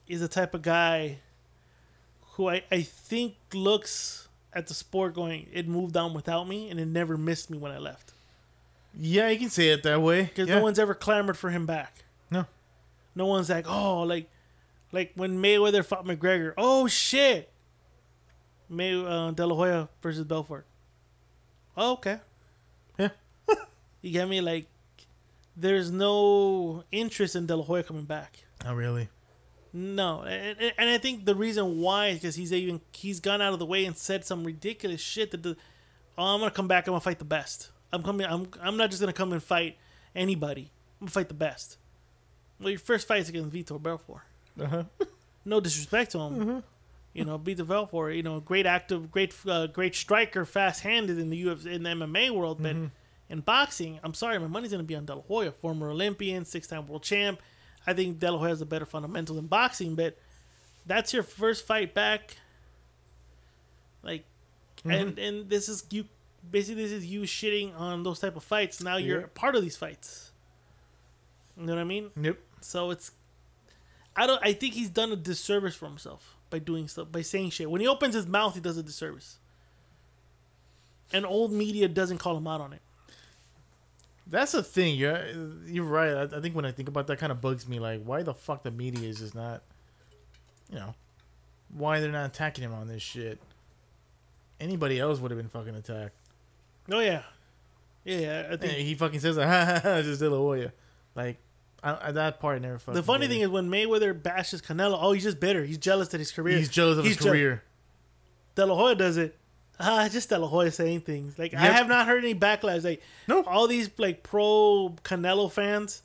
[0.07, 1.18] is the type of guy
[2.33, 4.26] who I, I think looks
[4.57, 7.71] at the sport going, it moved on without me and it never missed me when
[7.71, 8.12] I left.
[8.99, 10.23] Yeah, you can say it that way.
[10.23, 10.57] Because yeah.
[10.57, 12.05] no one's ever clamored for him back.
[12.31, 12.47] no.
[13.14, 14.29] No one's like, oh, like,
[14.92, 16.53] like when Mayweather fought McGregor.
[16.57, 17.51] Oh shit,
[18.69, 20.66] May uh, De La Hoya versus Belfort.
[21.77, 22.19] Oh, okay.
[22.99, 23.11] Yeah.
[24.03, 24.40] You get me?
[24.40, 24.66] Like,
[25.57, 28.45] there's no interest in De La Hoya coming back.
[28.64, 29.09] Not really.
[29.77, 33.53] No, and, and- I think the reason why is because he's even he's gone out
[33.53, 35.57] of the way and said some ridiculous shit that the
[36.17, 36.87] oh, I'm gonna come back.
[36.87, 37.71] I'm gonna fight the best.
[37.93, 38.27] I'm coming.
[38.27, 38.49] I'm.
[38.62, 39.77] I'm not just gonna come and fight
[40.15, 40.71] anybody.
[41.01, 41.77] I'm gonna fight the best.
[42.59, 44.23] Well, your first fight is against Vitor Belfort.
[44.61, 44.85] Uh-huh.
[45.49, 46.65] No disrespect to him.
[47.12, 48.15] You know, Vitor Belfort.
[48.17, 52.31] You know, great active, great, uh, great striker, fast-handed in the UFC in the MMA
[52.31, 52.75] world, but
[53.29, 56.89] in boxing, I'm sorry, my money's gonna be on De La Hoya, former Olympian, six-time
[56.89, 57.41] world champ.
[57.87, 60.18] I think De La Hoya has a better fundamental in boxing, but
[60.87, 62.37] that's your first fight back.
[64.03, 64.25] Like,
[64.79, 64.90] mm-hmm.
[64.90, 66.05] and and this is you.
[66.49, 68.83] Basically, this is you shitting on those type of fights.
[68.83, 69.27] Now you're Yeah.
[69.35, 70.31] part of these fights.
[71.57, 72.11] You know what I mean?
[72.20, 72.38] Yep.
[72.61, 73.11] So it's,
[74.14, 74.40] I don't.
[74.44, 77.70] I think he's done a disservice for himself by doing stuff by saying shit.
[77.70, 79.38] When he opens his mouth, he does a disservice.
[81.12, 82.83] And old media doesn't call him out on it.
[84.29, 84.97] That's the thing.
[84.97, 85.21] You're
[85.67, 86.11] you're right.
[86.33, 87.79] I, I think when I think about that, kind of bugs me.
[87.79, 89.62] Like, why the fuck the media is just not,
[90.69, 90.95] you know,
[91.73, 93.41] why they're not attacking him on this shit.
[94.59, 96.15] Anybody else would have been fucking attacked.
[96.91, 97.23] Oh yeah,
[98.05, 98.19] yeah.
[98.19, 100.73] yeah I And think he fucking says, like, ha ha ha, just De La Hoya.
[101.15, 101.37] Like,
[101.85, 102.95] I, I, that part never fucking.
[102.95, 103.45] the funny thing it.
[103.45, 105.65] is when Mayweather bashes Canelo, oh, he's just bitter.
[105.65, 106.57] He's jealous that his career.
[106.59, 107.62] he's jealous of his je- career.
[108.55, 109.37] De La Hoya does it.
[109.81, 111.39] Ah, just De La Hoya saying things.
[111.39, 112.83] Like I have not heard any backlash.
[112.85, 113.43] Like No.
[113.45, 116.03] all these like pro Canelo fans.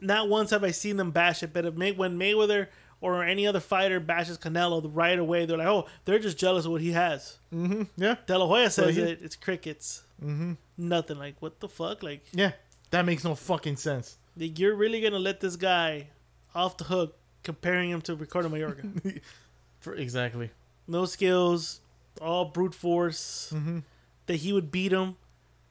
[0.00, 2.68] Not once have I seen them bash it, but if May, when Mayweather
[3.00, 6.72] or any other fighter bashes Canelo right away, they're like, oh, they're just jealous of
[6.72, 7.38] what he has.
[7.52, 9.20] yeah, De La Hoya says he- it.
[9.22, 10.04] It's crickets.
[10.24, 10.52] Mm-hmm.
[10.78, 11.18] Nothing.
[11.18, 12.02] Like what the fuck?
[12.02, 12.52] Like, yeah.
[12.90, 14.16] That makes no fucking sense.
[14.36, 16.08] like, you're really gonna let this guy
[16.54, 19.20] off the hook, comparing him to Ricardo Mayorga?
[19.80, 20.50] For exactly.
[20.86, 21.80] no skills,
[22.18, 23.52] all brute force.
[23.54, 23.78] Mm-hmm.
[24.26, 25.16] That he would beat him.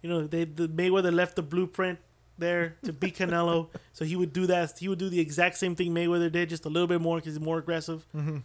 [0.02, 2.00] You know, they the Mayweather left the blueprint
[2.38, 4.78] there to beat Canelo, so he would do that.
[4.80, 7.34] He would do the exact same thing Mayweather did, just a little bit more because
[7.36, 8.06] he's more aggressive.
[8.16, 8.38] Mm-hmm.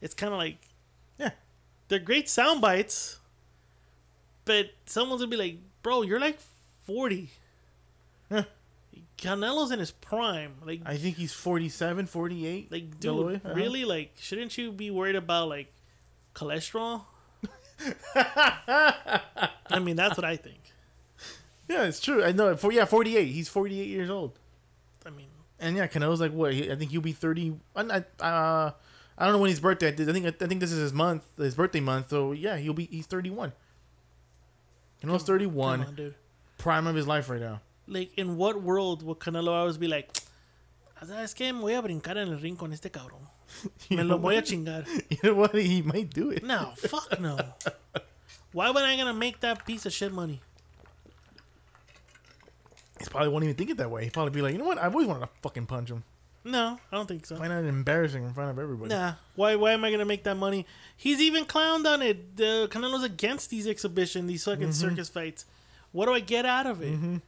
[0.00, 0.58] It's kind of like,
[1.18, 1.30] Yeah.
[1.88, 3.18] they're great sound bites,
[4.44, 6.38] but someone's gonna be like, "Bro, you're like
[6.84, 7.30] 40.
[8.30, 8.44] Yeah.
[9.18, 10.54] Canelo's in his prime.
[10.64, 12.70] Like, I think he's 47, 48.
[12.70, 13.54] like, dude, uh-huh.
[13.54, 13.84] really?
[13.84, 15.72] Like, shouldn't you be worried about like
[16.34, 17.04] cholesterol?
[18.14, 20.60] I mean, that's what I think.
[21.66, 22.22] Yeah, it's true.
[22.22, 22.54] I know.
[22.58, 23.24] For yeah, 48.
[23.26, 24.38] He's 48 years old.
[25.06, 26.52] I mean, And yeah, Canelo's like what?
[26.52, 27.54] He, I think he'll be 30.
[27.74, 28.70] I, I- uh,
[29.16, 29.88] I don't know when his birthday.
[29.88, 32.10] I think I think this is his month, his birthday month.
[32.10, 33.52] So yeah, he'll be he's 31.
[35.02, 36.14] Canelo's 31, come on, dude.
[36.58, 37.62] prime of his life right now.
[37.88, 40.10] Like, in what world would Canelo always be like,
[41.02, 41.50] ¿sabes qué?
[41.54, 43.26] Me voy a brincar en el ring con este cabrón.
[43.88, 44.44] You Me know lo voy a what?
[44.44, 44.86] chingar.
[45.10, 45.54] You know what?
[45.54, 46.42] He might do it.
[46.44, 47.38] No, fuck no.
[48.52, 50.40] Why would I gonna make that piece of shit money?
[53.00, 54.04] He probably won't even think it that way.
[54.04, 54.78] He'd probably be like, you know what?
[54.78, 56.04] I've always wanted to fucking punch him.
[56.46, 57.36] No, I don't think so.
[57.36, 58.90] Why not embarrassing in front of everybody?
[58.94, 59.56] Nah, why?
[59.56, 60.66] Why am I gonna make that money?
[60.96, 62.36] He's even clowned on it.
[62.36, 64.88] The Canelo's against these exhibition, these fucking Mm-hmm.
[64.88, 65.46] circus fights.
[65.92, 67.20] What do I get out of it?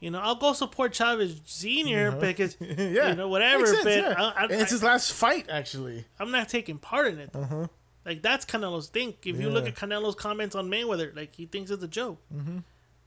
[0.00, 3.66] You know, I'll go support Chavez Senior because yeah, you know whatever.
[3.66, 4.14] Sense, but yeah.
[4.16, 6.04] I, I, and it's his last fight, actually.
[6.20, 7.32] I'm not taking part in it.
[7.32, 7.68] though.
[8.06, 9.14] Like that's Canelo's thing.
[9.24, 9.68] If you look Uh-huh.
[9.70, 12.20] At Canelo's comments on Mayweather, like he thinks it's a joke.
[12.34, 12.58] Mm-hmm.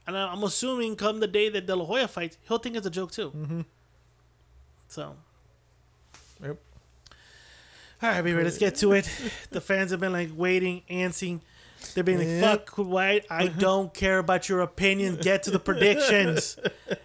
[0.07, 2.85] And I- I'm assuming come the day that De La Hoya fights, he'll think it's
[2.87, 3.29] a joke too.
[3.31, 3.61] Mm-hmm.
[4.89, 5.15] So,
[6.43, 6.57] Yep.
[8.03, 9.09] all right, baby, let's get to it.
[9.51, 11.39] The fans have been like waiting, antsing.
[11.93, 15.17] They've been like, "Fuck White, I don't care about your opinion.
[15.17, 16.57] Get to the predictions."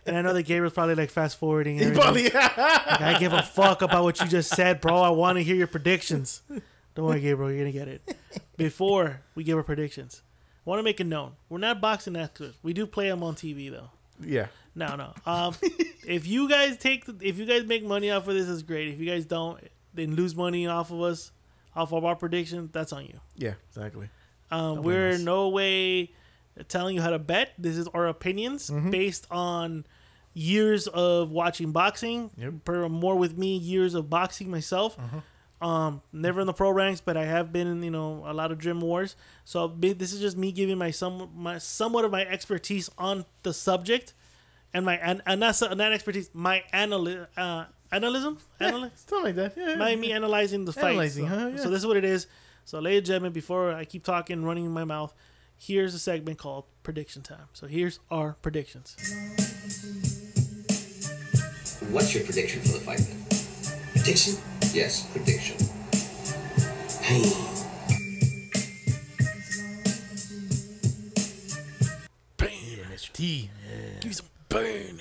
[0.07, 1.79] and I know that Gabriel's probably like fast forwarding.
[1.79, 4.97] He probably Like, I give a fuck about what you just said, bro.
[5.01, 6.43] I want to hear your predictions.
[6.95, 8.17] Don't worry, Gabriel, you're gonna get it.
[8.57, 10.23] Before we give our predictions,
[10.67, 12.57] I want to make it known we're not boxing experts.
[12.63, 13.91] We do play them on TV though.
[14.21, 14.47] yeah.
[14.79, 15.15] No, no.
[15.25, 15.55] Um,
[16.07, 18.89] if you guys take, the, if you guys make money off of this, is great.
[18.89, 19.59] If you guys don't,
[19.95, 21.33] then lose money off of us,
[21.75, 23.19] off of our predictions, that's on you.
[23.37, 24.11] Yeah, exactly.
[24.51, 26.13] Um, we're in no way
[26.69, 27.53] telling you how to bet.
[27.59, 28.91] This is our opinions Mm-hmm.
[28.91, 29.85] based on
[30.35, 32.31] years of watching boxing.
[32.37, 32.69] Yep.
[32.69, 32.89] Uh-huh.
[32.89, 34.97] More with me, years of boxing myself.
[35.63, 38.53] Um, never in the pro ranks, but I have been in you know a lot
[38.53, 39.17] of gym wars.
[39.45, 43.55] So this is just me giving my some my somewhat of my expertise on the
[43.55, 44.13] subject,
[44.75, 49.55] and my and, and not not expertise, my analy uh, analysm, analy- Something like that.
[49.57, 49.77] Yeah.
[49.79, 50.91] by me analyzing the fight.
[50.91, 51.47] Analyzing, so, huh?
[51.49, 51.63] Yeah.
[51.63, 52.27] so this is what it is.
[52.67, 55.15] So, ladies and gentlemen, before I keep talking, running my mouth,
[55.57, 57.47] here's a segment called prediction time.
[57.53, 58.97] So here's our predictions.
[61.93, 63.25] What's your prediction for the fight then?
[63.93, 64.35] Prediction?
[64.75, 65.59] Yes, prediction.
[67.05, 67.33] Pain.
[72.37, 72.81] Pain.
[72.93, 73.13] Mr.
[73.13, 73.49] T.
[74.01, 74.99] Give me some pain.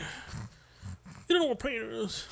[1.28, 2.28] You don't know what pain is.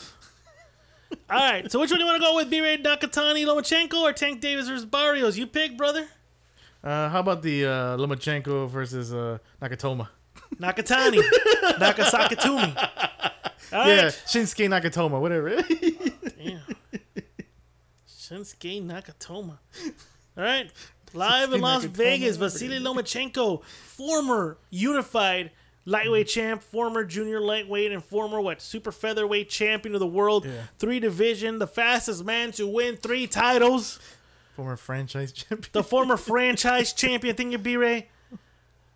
[1.30, 2.50] All right, so which one do you want to go with?
[2.50, 5.38] B-Ray Nakatani, Lomachenko, or Tank Davis versus Barrios?
[5.38, 6.08] You pick, brother.
[6.84, 10.10] Uh, how about the uh, Lomachenko versus uh, Nakatoma?
[10.56, 11.20] Nakatani,
[11.80, 12.76] Nakasakatumi.
[13.72, 14.22] All Yeah, right.
[14.28, 15.50] Shinsuke Nakatoma, whatever.
[16.38, 16.62] Damn.
[18.08, 19.58] Shinsuke Nakatoma.
[20.38, 20.70] All right.
[21.14, 25.52] Live in Las Nakatoma, Vegas, Vasily Lomachenko, former unified
[25.86, 30.64] lightweight champ, former junior lightweight, and former what super featherweight champion of the world, Yeah.
[30.80, 34.00] three division, the fastest man to win three titles,
[34.56, 35.70] Former franchise champion.
[35.74, 38.08] the former franchise champion, Thingy B-Ray,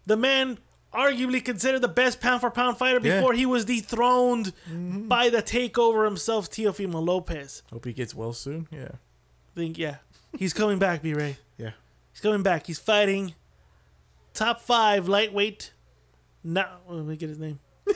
[0.05, 0.59] the man
[0.93, 3.19] arguably considered the best pound for pound fighter Yeah.
[3.19, 5.07] before he was dethroned mm-hmm.
[5.07, 7.63] by the takeover himself, Teofimo Lopez.
[7.71, 8.67] Hope he gets well soon.
[8.71, 8.91] Yeah.
[9.55, 9.97] think yeah,
[10.37, 11.01] he's coming back.
[11.01, 11.71] B Ray, Yeah.
[12.13, 12.67] he's coming back.
[12.67, 13.33] He's fighting
[14.33, 15.71] top five lightweight.
[16.47, 17.59] Now let me get his name.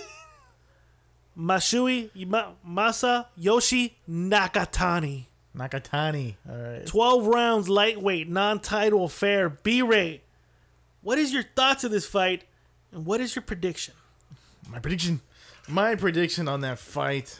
[1.37, 5.27] Mashui Ma- Masa Yoshi Nakatani.
[5.57, 6.35] Nakatani.
[6.49, 6.85] All right.
[6.85, 9.47] Twelve rounds lightweight, non-title affair.
[9.49, 10.23] B rate.
[11.01, 12.43] what is your thoughts of this fight,
[12.91, 13.93] and what is your prediction?
[14.69, 15.21] My prediction.
[15.69, 17.39] My prediction on that fight.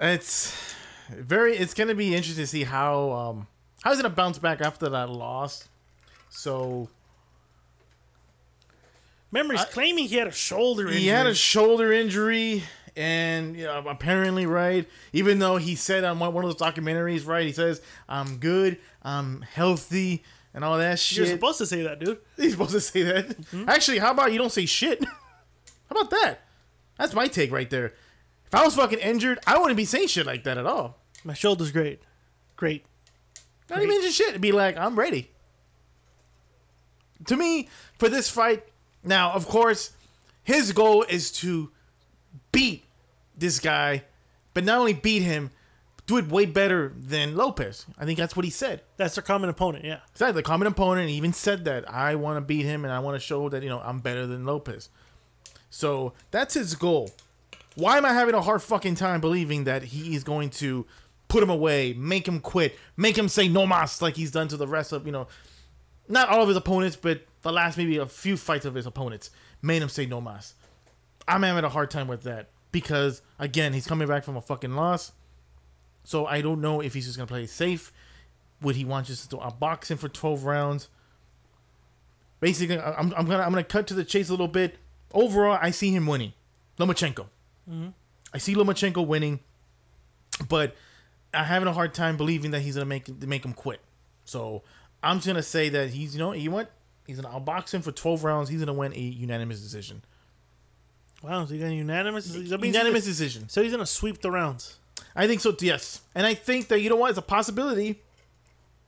[0.00, 0.74] It's
[1.08, 1.56] very.
[1.56, 3.46] It's gonna be interesting to see how um
[3.84, 5.68] how he's gonna bounce back after that loss.
[6.30, 6.88] So
[9.32, 11.00] Remember, he's claiming he had a shoulder injury.
[11.00, 12.62] he had a shoulder injury,
[12.94, 14.86] and you know, apparently, right.
[15.14, 18.78] Even though he said on one one of those documentaries, right, he says I'm good,
[19.02, 21.18] I'm healthy, and all that shit.
[21.18, 22.18] You're supposed to say that, dude.
[22.36, 23.28] He's supposed to say that.
[23.28, 23.68] Mm-hmm.
[23.70, 25.02] Actually, how about you don't say shit?
[25.04, 25.12] how
[25.90, 26.40] about that?
[26.98, 27.94] That's my take right there.
[28.46, 30.98] If I was fucking injured, I wouldn't be saying shit like that at all.
[31.24, 32.02] My shoulder's great,
[32.56, 32.84] great.
[33.70, 34.28] Not even just shit.
[34.28, 35.30] It'd be like, I'm ready.
[37.26, 38.64] To me, for this fight,
[39.04, 39.92] now, of course,
[40.42, 41.70] his goal is to
[42.50, 42.84] beat
[43.36, 44.04] this guy,
[44.54, 45.50] but not only beat him,
[46.06, 47.86] do it way better than Lopez.
[47.96, 48.82] I think that's what he said.
[48.96, 49.84] That's their common opponent.
[49.84, 50.00] Yeah.
[50.10, 51.08] Exactly, the common opponent.
[51.08, 53.62] He even said that I want to beat him and I want to show that
[53.62, 54.88] you know I'm better than Lopez.
[55.70, 57.10] So that's his goal.
[57.74, 60.86] Why am I having a hard fucking time believing that he is going to
[61.28, 64.56] put him away, make him quit, make him say no mas like he's done to
[64.58, 65.28] the rest of you know,
[66.08, 69.30] not all of his opponents, but the last maybe a few fights of his opponents
[69.60, 70.54] made him say no mas.
[71.28, 74.74] I'm having a hard time with that because again he's coming back from a fucking
[74.74, 75.12] loss.
[76.04, 77.92] So I don't know if he's just gonna play safe.
[78.60, 80.88] Would he want just to box him for twelve rounds?
[82.40, 84.76] Basically, I'm, I'm gonna I'm gonna cut to the chase a little bit.
[85.12, 86.32] Overall, I see him winning.
[86.78, 87.26] Lomachenko.
[87.70, 87.88] Mm-hmm.
[88.32, 89.40] I see Lomachenko winning,
[90.48, 90.74] but
[91.34, 93.80] I'm having a hard time believing that he's gonna make make him quit.
[94.24, 94.62] So
[95.02, 96.70] I'm just gonna say that he's you know you what
[97.06, 98.48] he's gonna outbox him for 12 rounds.
[98.48, 100.02] He's gonna win a unanimous decision.
[101.22, 101.44] Wow.
[101.46, 102.26] So you got a unanimous.
[102.26, 103.48] that means he's Unanimous gonna- decision.
[103.48, 104.78] So he's gonna sweep the rounds.
[105.14, 105.54] I think so.
[105.60, 108.00] Yes, and I think that you know what, it's a possibility.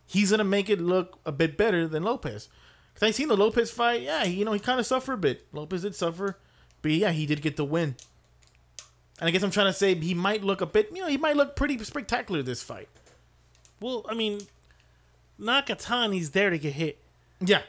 [0.06, 2.48] He's gonna make it look a bit better than Lopez.
[2.94, 4.02] Cause I seen the Lopez fight.
[4.02, 5.46] Yeah, he, you know he kind of suffered a bit.
[5.52, 6.38] Lopez did suffer,
[6.82, 7.96] but yeah, he did get the win.
[9.20, 10.90] And I guess I'm trying to say he might look a bit.
[10.92, 12.88] You know, he might look pretty spectacular this fight.
[13.80, 14.40] Well, I mean,
[15.40, 16.98] Nakatani's there to get hit,
[17.40, 17.62] Yeah,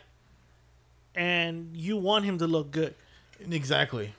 [1.16, 2.94] and you want him to look good.
[3.50, 4.14] exactly.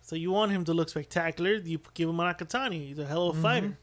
[0.00, 1.54] So you want him to look spectacular.
[1.54, 2.88] You give him a Nakatani.
[2.88, 3.78] He's a hell of a fighter.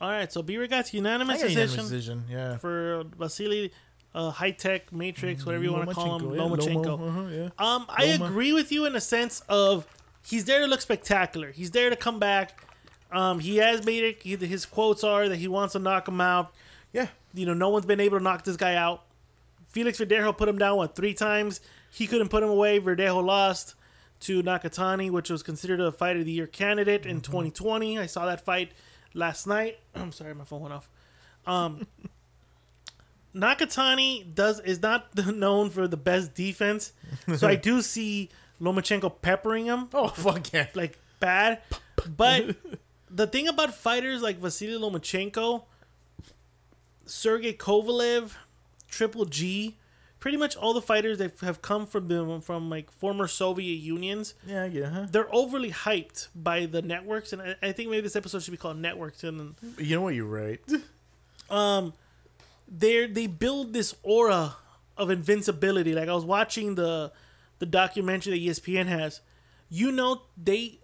[0.00, 0.32] All right.
[0.32, 2.24] So B got unanimous decision unanimous decision.
[2.28, 2.56] Yeah.
[2.56, 3.72] for Vasily,
[4.14, 6.84] uh, high tech Matrix, whatever you want to call him, Lomachenko, yeah, Lomachenko.
[6.84, 7.74] Lomo, uh-huh, yeah.
[7.74, 8.24] Um, I Loma.
[8.26, 9.86] agree with you in the sense of
[10.26, 11.50] he's there to look spectacular.
[11.50, 12.64] He's there to come back.
[13.10, 14.22] Um, he has made it.
[14.22, 16.52] He, his quotes are that he wants to knock him out.
[16.92, 17.08] Yeah.
[17.34, 19.02] You know, no one's been able to knock this guy out.
[19.72, 21.60] Felix Verdejo put him down what three times.
[21.90, 22.78] He couldn't put him away.
[22.78, 23.74] Verdejo lost
[24.20, 27.98] to Nakatani, which was considered a fight of the year candidate in 2020.
[27.98, 28.72] I saw that fight
[29.14, 29.78] last night.
[29.94, 30.88] I'm sorry, my phone went off.
[31.46, 31.86] Um,
[33.34, 36.92] Nakatani does is not known for the best defense,
[37.36, 38.28] so I do see
[38.60, 40.66] Lomachenko peppering him Oh fuck yeah.
[40.74, 41.60] like bad.
[42.16, 42.56] But
[43.10, 45.64] the thing about fighters like Vasily Lomachenko,
[47.06, 48.32] Sergey Kovalev,
[48.92, 49.78] Triple G,
[50.20, 54.34] pretty much all the fighters that have come from them from like former Soviet unions,
[54.46, 54.90] Yeah, yeah.
[54.90, 55.06] Huh?
[55.10, 58.56] they're overly hyped by the networks, and I, I think maybe this episode should be
[58.58, 59.24] called Networks.
[59.24, 60.14] And You know what?
[60.14, 60.60] You're right.
[61.50, 61.92] Um,
[62.66, 64.56] they they build this aura
[64.96, 65.94] of invincibility.
[65.94, 67.12] Like I was watching the
[67.58, 69.20] the documentary that ESPN has.
[69.68, 70.78] You know they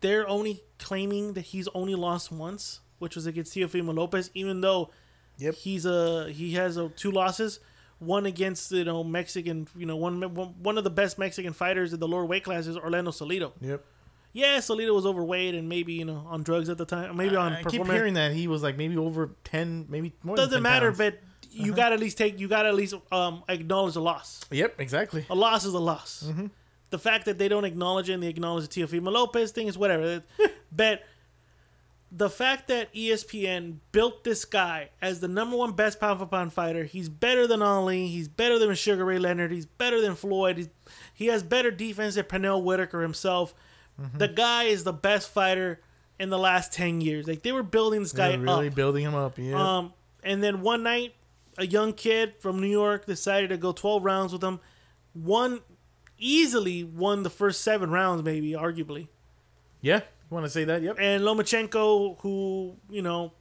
[0.00, 4.90] they're only claiming that he's only lost once, which was against Teofimo Lopez, even though
[5.38, 5.54] Yep.
[5.54, 7.60] he's a he has a, two losses.
[7.98, 12.00] One against you know Mexican, you know one one of the best Mexican fighters in
[12.00, 13.52] the lower weight classes, Orlando Salido.
[13.60, 13.84] Yep.
[14.32, 17.54] Yeah, Salido was overweight and maybe you know on drugs at the time, maybe on
[17.54, 20.36] I keep hearing that he was like maybe over ten, maybe more.
[20.36, 20.98] than doesn't matter, pounds.
[20.98, 21.20] but
[21.50, 24.44] you got to at least take you got to at least um acknowledge a loss.
[24.50, 25.24] Yep, exactly.
[25.30, 26.30] A loss is a loss.
[26.90, 29.76] The fact that they don't acknowledge it and they acknowledge the Teofimo Lopez thing is
[29.76, 30.22] whatever.
[30.72, 31.02] but
[32.12, 36.52] the fact that ESPN built this guy as the number one best pound for pound
[36.52, 40.56] fighter, he's better than Ali, he's better than Sugar Ray Leonard, he's better than Floyd,
[40.56, 40.68] he's,
[41.12, 43.54] he has better defense than Pernell Whitaker himself.
[44.14, 45.80] The guy is the best fighter
[46.18, 47.26] in the last 10 years.
[47.26, 48.74] Like they were building this guy They're really up.
[48.74, 49.38] building him up.
[49.38, 49.54] Yeah.
[49.78, 49.92] Um,
[50.22, 51.14] and then one night,
[51.56, 54.60] a young kid from New York decided to go 12 rounds with him.
[55.14, 55.60] Won
[56.18, 59.08] easily, won the first seven rounds, maybe arguably.
[59.80, 60.00] yeah.
[60.30, 60.82] Want to say that?
[60.82, 60.96] Yep.
[60.98, 63.32] And Lomachenko, who you know,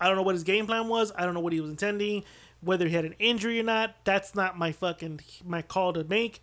[0.00, 1.12] I don't know what his game plan was.
[1.16, 2.24] I don't know what he was intending,
[2.60, 3.96] whether he had an injury or not.
[4.04, 6.42] That's not my fucking my call to make.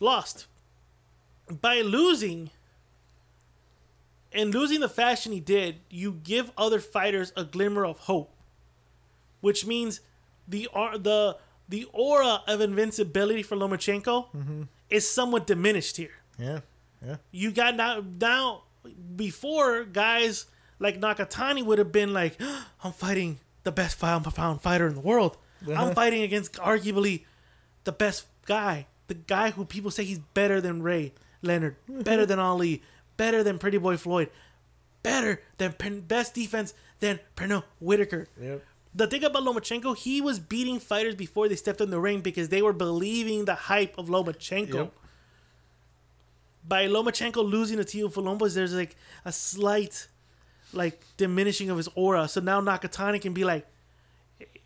[0.00, 0.46] Lost
[1.60, 2.50] by losing.
[4.34, 8.34] And losing the fashion he did, you give other fighters a glimmer of hope,
[9.42, 10.00] which means
[10.48, 11.36] the the
[11.68, 14.62] the aura of invincibility for Lomachenko mm-hmm.
[14.90, 16.60] is somewhat diminished here Yeah.
[17.04, 17.16] Yeah.
[17.30, 18.62] you got now now
[19.16, 20.46] before guys
[20.78, 22.40] like Nakatani would have been like,
[22.82, 25.36] I'm fighting the best pound for pound fighter in the world.
[25.66, 25.94] I'm uh-huh.
[25.94, 27.24] fighting against arguably
[27.84, 32.38] the best guy, the guy who people say he's better than Ray Leonard, better than
[32.38, 32.82] Ali,
[33.16, 34.30] better than Pretty Boy Floyd,
[35.02, 38.26] better than Pen- best defense than Pernell Whitaker.
[38.40, 38.64] Yep.
[38.94, 42.50] The thing about Lomachenko, he was beating fighters before they stepped in the ring because
[42.50, 44.94] they were believing the hype of Lomachenko Yep.
[46.66, 50.08] By Lomachenko losing to Tio Columbus, there's like a slight
[50.72, 52.28] like diminishing of his aura.
[52.28, 53.66] So now Nakatani can be like,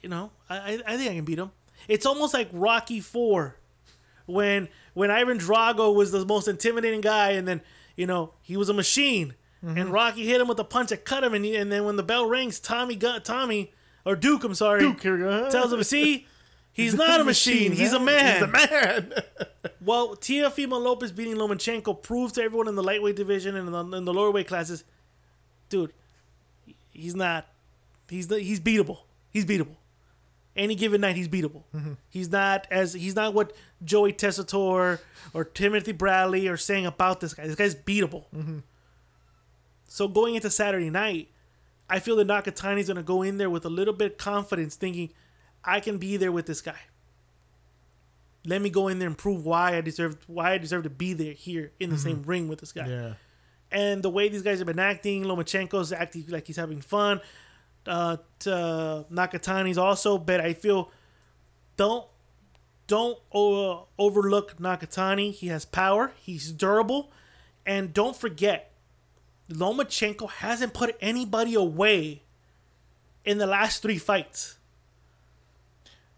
[0.01, 1.51] you know, I I, think I can beat him.
[1.89, 3.57] It's almost like Rocky Four,
[4.27, 7.61] when when Ivan Drago was the most intimidating guy, and then
[7.97, 11.25] you know he was a machine, and Rocky hit him with a punch that cut
[11.25, 13.73] him, and he, and then when the bell rings, Tommy got Tommy
[14.05, 15.01] or Duke, I'm sorry, Duke,
[15.51, 16.27] tells him, see.
[16.77, 17.73] He's not a machine.
[17.73, 18.35] He's a man.
[18.35, 19.13] He's a man.
[19.81, 23.97] Well, Teofimo Lopez beating Lomachenko proves to everyone in the lightweight division and in the,
[23.99, 24.83] in the lower weight classes,
[25.69, 25.93] dude,
[26.91, 27.47] he's not.
[28.09, 28.99] He's the, he's beatable.
[29.31, 29.77] He's beatable.
[30.57, 31.63] Any given night, he's beatable.
[31.73, 31.93] Mm-hmm.
[32.09, 33.53] He's not as he's not what
[33.85, 34.99] Joey Tessitore
[35.33, 37.47] or Timothy Bradley are saying about this guy.
[37.47, 38.25] This guy's beatable.
[38.35, 38.59] Mm-hmm.
[39.87, 41.29] So going into Saturday night,
[41.89, 45.11] I feel that Nakatani's gonna go in there with a little bit of confidence, thinking,
[45.67, 46.79] I can be there with this guy
[48.47, 51.13] let me go in there and prove why I deserve why I deserve to be
[51.13, 52.87] there here in the same ring with this guy.
[52.87, 53.15] yeah.
[53.73, 57.21] And the way these guys have been acting, Lomachenko's acting like he's having fun.
[57.85, 60.91] Uh, uh Nakatani's also, but I feel
[61.77, 62.07] don't
[62.87, 65.33] don't uh, overlook Nakatani.
[65.33, 66.13] He has power.
[66.23, 67.11] He's durable,
[67.67, 68.73] and don't forget,
[69.51, 72.23] Lomachenko hasn't put anybody away
[73.25, 74.59] in the last three fights.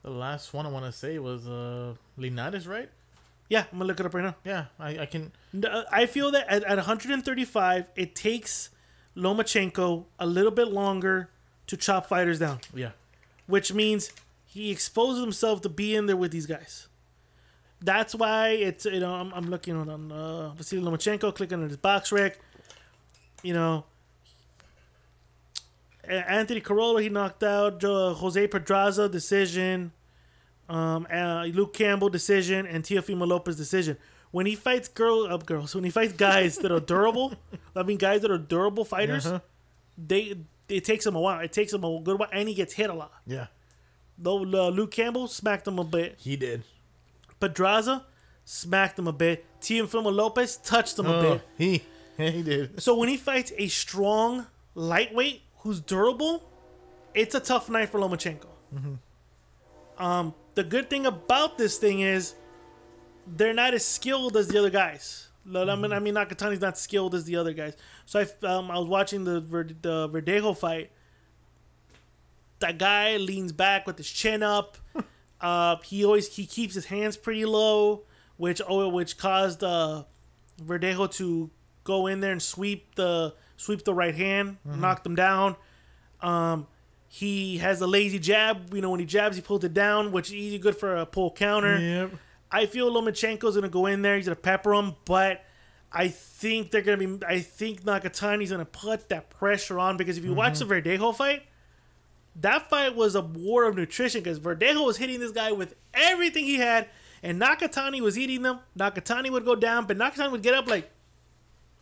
[0.09, 2.89] The last one I want to say was uh Linares, right?
[3.51, 4.37] Yeah, I'm gonna look it up right now.
[4.43, 5.33] Yeah, I, I can.
[5.93, 8.71] I feel that at, at 135, it takes
[9.15, 11.29] Lomachenko a little bit longer
[11.67, 12.93] to chop fighters down, Yeah.
[13.47, 14.11] which means
[14.47, 16.89] he exposes himself to be in there with these guys.
[17.83, 21.77] That's why it's you know I'm, I'm looking on uh, Vasily Lomachenko, clicking on his
[21.77, 22.39] box rec.
[23.43, 23.85] You know,
[26.05, 29.93] Anthony Crolla he knocked out Jo- Jose Pedraza decision,
[30.69, 33.97] um, uh, Luke Campbell decision, and Teofimo Lopez decision.
[34.31, 37.35] When he fights girl up girls, when he fights guys that are durable,
[37.77, 39.41] I mean guys that are durable fighters, Uh-huh.
[39.97, 40.37] they
[40.69, 41.41] it takes him a while.
[41.41, 43.13] It takes him a good while, and he gets hit a lot.
[43.27, 43.47] Yeah.
[44.19, 46.65] Though uh, Luke Campbell smacked him a bit, He did.
[47.41, 48.05] Pedraza
[48.45, 49.47] smacked him a bit.
[49.63, 51.43] Teofimo Lopez touched him a Oh, bit.
[51.57, 51.83] he
[52.19, 52.83] he did.
[52.83, 56.43] So when he fights a strong lightweight who's durable,
[57.15, 58.49] it's a tough night for Lomachenko.
[59.99, 62.35] Um, the good thing about this thing is
[63.29, 65.29] they're not as skilled as the other guys.
[65.55, 67.77] I mean, I mean, Nakatani's not skilled as the other guys.
[68.07, 70.91] So I, um, I was watching the the Verdejo fight.
[72.59, 74.77] That guy leans back with his chin up.
[75.41, 78.03] Uh, he always he keeps his hands pretty low,
[78.39, 80.03] which oh, which caused uh,
[80.61, 81.49] Verdejo to
[81.85, 85.55] go in there and sweep the sweep the right hand, knock them down.
[86.21, 86.67] Um,
[87.09, 88.73] he has a lazy jab.
[88.73, 91.07] You know, when he jabs, he pulls it down, which is easy good for a
[91.07, 91.79] pull counter.
[91.79, 92.13] Yep.
[92.51, 94.17] I feel Lomachenko's gonna go in there.
[94.17, 95.45] He's gonna pepper him, but
[95.93, 97.27] I think they're gonna be.
[97.27, 100.89] I think Nakatani's gonna put that pressure on because if you watch the mm-hmm.
[100.89, 101.43] Verdejo fight,
[102.37, 106.45] that fight was a war of nutrition because Verdejo was hitting this guy with everything
[106.45, 106.89] he had,
[107.23, 108.61] and Nakatani was eating them.
[108.79, 110.91] Nakatani would go down, but Nakatani would get up like,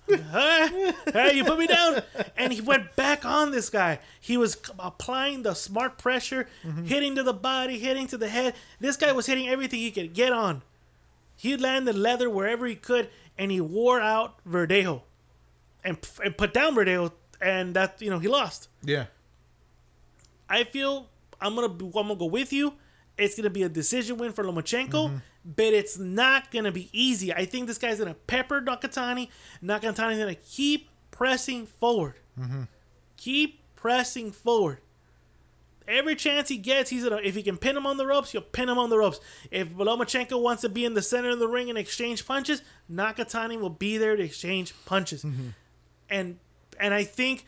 [0.08, 2.02] hey, hey, you put me down.
[2.36, 3.98] And he went back on this guy.
[4.20, 6.84] He was applying the smart pressure, mm-hmm.
[6.84, 8.54] hitting to the body, hitting to the head.
[8.80, 10.62] This guy was hitting everything he could get on.
[11.36, 15.02] He landed leather wherever he could, and he wore out Verdejo,
[15.84, 18.68] and, and put down Verdejo, and that you know he lost.
[18.82, 19.06] Yeah.
[20.48, 21.08] I feel
[21.40, 22.74] I'm gonna I'm gonna go with you.
[23.18, 25.16] It's gonna be a decision win for Lomachenko, mm-hmm.
[25.46, 27.32] But it's not gonna be easy.
[27.32, 29.28] I think this guy's gonna pepper Nakatani.
[29.62, 32.14] Nakatani's gonna keep pressing forward.
[32.38, 32.62] Mm-hmm.
[33.16, 34.78] Keep pressing forward.
[35.86, 37.20] Every chance he gets, he's gonna.
[37.22, 39.20] If he can pin him on the ropes, he'll pin him on the ropes.
[39.52, 43.60] If Lomachenko wants to be in the center of the ring and exchange punches, Nakatani
[43.60, 45.22] will be there to exchange punches.
[45.22, 45.50] Mm-hmm.
[46.10, 46.38] And
[46.80, 47.46] and I think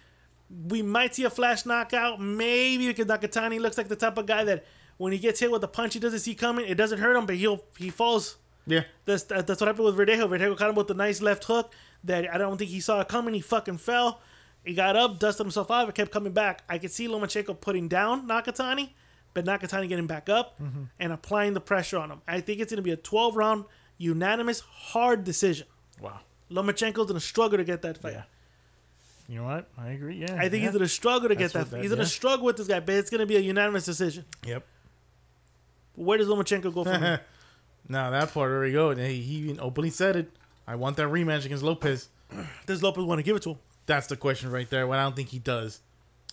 [0.69, 4.45] we might see a flash knockout, maybe because Nakatani looks like the type of guy
[4.45, 4.65] that
[4.99, 7.27] when he gets hit with a punch he doesn't see coming, it doesn't hurt him,
[7.27, 8.37] but he'll he falls.
[8.67, 8.83] Yeah.
[9.07, 10.29] That's that- that's what happened with Verdejo.
[10.29, 11.73] Verdejo caught him with a nice left hook
[12.05, 13.35] that I don't think he saw coming.
[13.35, 14.21] He fucking fell.
[14.65, 16.63] He got up, dusted himself off, and kept coming back.
[16.69, 18.91] I could see Lomachenko putting down Nakatani,
[19.33, 20.85] but Nakatani getting back up mm-hmm.
[20.99, 22.21] and applying the pressure on him.
[22.29, 23.65] I think it's going to be a 12 round
[23.97, 25.67] unanimous hard decision.
[26.01, 26.21] Wow.
[26.51, 28.15] Lomachenko's going to struggle to get that fight.
[28.15, 28.23] Yeah.
[29.29, 29.69] You know what?
[29.79, 30.17] I agree.
[30.17, 30.35] Yeah.
[30.35, 30.61] I think yeah.
[30.61, 31.71] he's going to struggle to get that.
[31.71, 33.85] that- he's going to struggle with this guy, but it's going to be a unanimous
[33.85, 34.25] decision.
[34.47, 34.67] Yep.
[35.99, 37.21] Where does Lomachenko go from here?
[37.91, 38.91] Now that part, there we go.
[38.91, 40.31] And he, he even openly said it.
[40.67, 42.09] I want that rematch against Lopez.
[42.67, 43.59] Does Lopez want to give it to him?
[43.87, 44.87] That's the question right there.
[44.87, 45.81] Well, I don't think he does.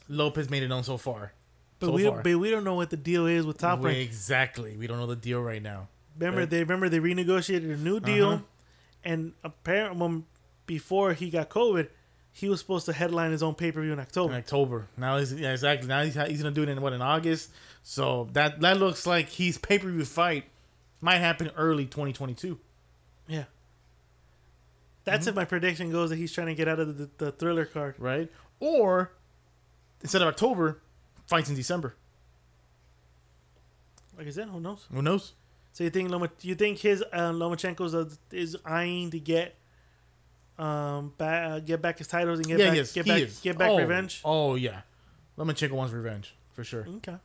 [0.10, 1.32] Lopez made it known so far.
[1.80, 2.16] But so we far.
[2.16, 3.98] don't, but we don't know what the deal is with Top Rank.
[4.00, 4.76] exactly.
[4.76, 5.88] We don't know the deal right now.
[6.20, 8.44] Remember they remember they renegotiated a new deal, Uh-huh.
[9.06, 10.26] and apparently when,
[10.66, 11.88] before he got COVID,
[12.34, 14.34] he was supposed to headline his own pay per view in In October.
[14.34, 14.88] October.
[14.98, 15.88] Now he's yeah, exactly.
[15.88, 17.52] Now he's, he's gonna do it in what in August.
[17.88, 20.46] So that that looks like his pay per view fight
[21.02, 22.60] might happen early 2022.
[23.28, 23.44] Yeah,
[25.04, 25.30] that's Mm-hmm.
[25.30, 27.94] if my prediction goes that he's trying to get out of the, the thriller card.
[28.00, 28.32] right?
[28.60, 29.12] Or
[30.02, 30.82] instead of October,
[31.28, 31.94] fights in December.
[34.18, 34.88] Like I said, who knows?
[34.92, 35.34] Who knows?
[35.74, 39.56] So you think Loma, you think his uh, Lomachenko's uh, is eyeing to get
[40.58, 42.92] um back, uh, get back his titles and get yeah, back he is.
[42.94, 44.22] get back get back oh, revenge?
[44.26, 44.82] Oh yeah,
[45.38, 46.88] Lomachenko wants revenge for sure.
[46.98, 47.18] Okay.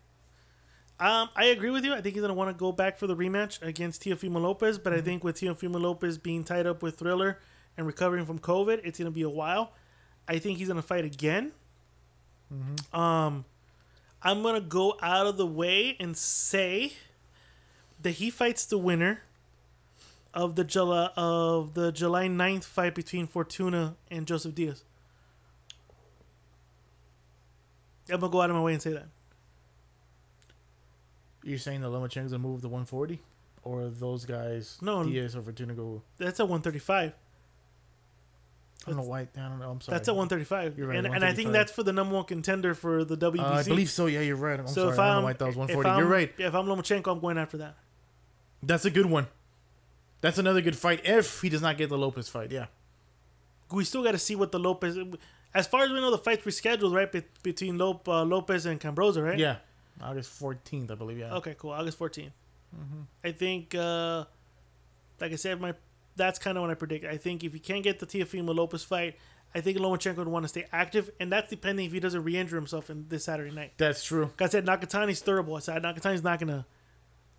[1.01, 1.95] Um, I agree with you.
[1.95, 4.93] I think he's gonna want to go back for the rematch against Teofimo Lopez, but
[4.93, 7.39] I think with Teofimo Lopez being tied up with Thriller
[7.79, 9.73] and recovering from COVID, it's gonna be a while.
[10.29, 11.53] I think he's gonna fight again.
[12.93, 13.45] Um,
[14.23, 16.93] I'm gonna go out of the way and say
[18.03, 19.23] that he fights the winner
[20.35, 24.85] of the July of the July 9th fight between Fortuna and Joseph Diaz.
[28.13, 29.07] I'm gonna go out of my way and say that.
[31.43, 33.21] You're saying that Lomachenko's gonna move to 140,
[33.63, 34.79] or those guys?
[34.83, 35.05] No.
[35.05, 36.03] Diaz or Fortuna go.
[36.19, 37.13] That's at 135.
[38.87, 39.21] I don't know why.
[39.21, 39.71] I don't know.
[39.71, 39.97] I'm sorry.
[39.97, 40.79] That's at 135.
[40.79, 43.41] You're right, and, and I think that's for the number one contender for the WBC.
[43.41, 44.07] Uh, I believe so.
[44.07, 44.59] Yeah, you're right.
[44.59, 44.93] I'm so sorry.
[44.95, 45.89] if I don't I'm, know why it was if 140.
[45.89, 46.33] I'm- You're right.
[46.39, 47.77] If I'm Lomachenko, I'm going after that.
[48.63, 49.27] That's a good one.
[50.23, 52.53] That's another good fight if he does not get the Lopez fight.
[52.53, 52.67] Yeah.
[53.71, 54.99] We still got to see what the Lopez.
[55.55, 57.11] As far as we know, the fight's rescheduled, right?
[57.11, 59.39] Be- between Lop, uh, Lopez and Kambosos, right?
[59.39, 59.57] Yeah.
[60.03, 61.19] August 14th, I believe.
[61.19, 61.35] Yeah.
[61.37, 61.71] Okay, cool.
[61.71, 62.33] August 14th.
[62.75, 63.01] Mm-hmm.
[63.25, 64.25] I think, uh,
[65.21, 65.75] like I said, my
[66.17, 67.05] that's kind of what I predict.
[67.05, 69.17] I think if you can't get the Teofimo Lopez fight,
[69.55, 72.57] I think Lomachenko would want to stay active, and that's depending if he doesn't re-injure
[72.57, 73.73] himself in this Saturday night.
[73.79, 74.25] That's true.
[74.25, 75.49] Like I said, Nakatani's third.
[75.51, 76.67] I said Nakatani's not gonna,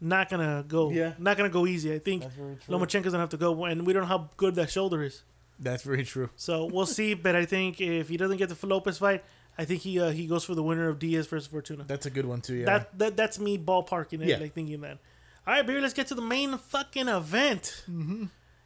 [0.01, 0.89] not gonna go.
[0.89, 1.14] Yeah.
[1.18, 1.93] Not gonna go easy.
[1.93, 2.76] I think That's very true.
[2.78, 5.24] Lomachenko's gonna have to go, and we don't know how good that shoulder is.
[5.59, 6.30] That's very true.
[6.36, 7.14] So we'll see.
[7.14, 9.24] But I think if he doesn't get the Lopez fight,
[9.58, 11.84] I think he uh, he goes for the winner of Diaz versus Fortuna.
[11.86, 12.56] That's a good one too.
[12.56, 12.66] Yeah.
[12.66, 14.38] That, that that's me ballparking it, Yeah.
[14.38, 14.97] like thinking that.
[15.45, 17.84] All right, Beer, let's get to the main fucking event.
[17.89, 18.26] Mm-hmm.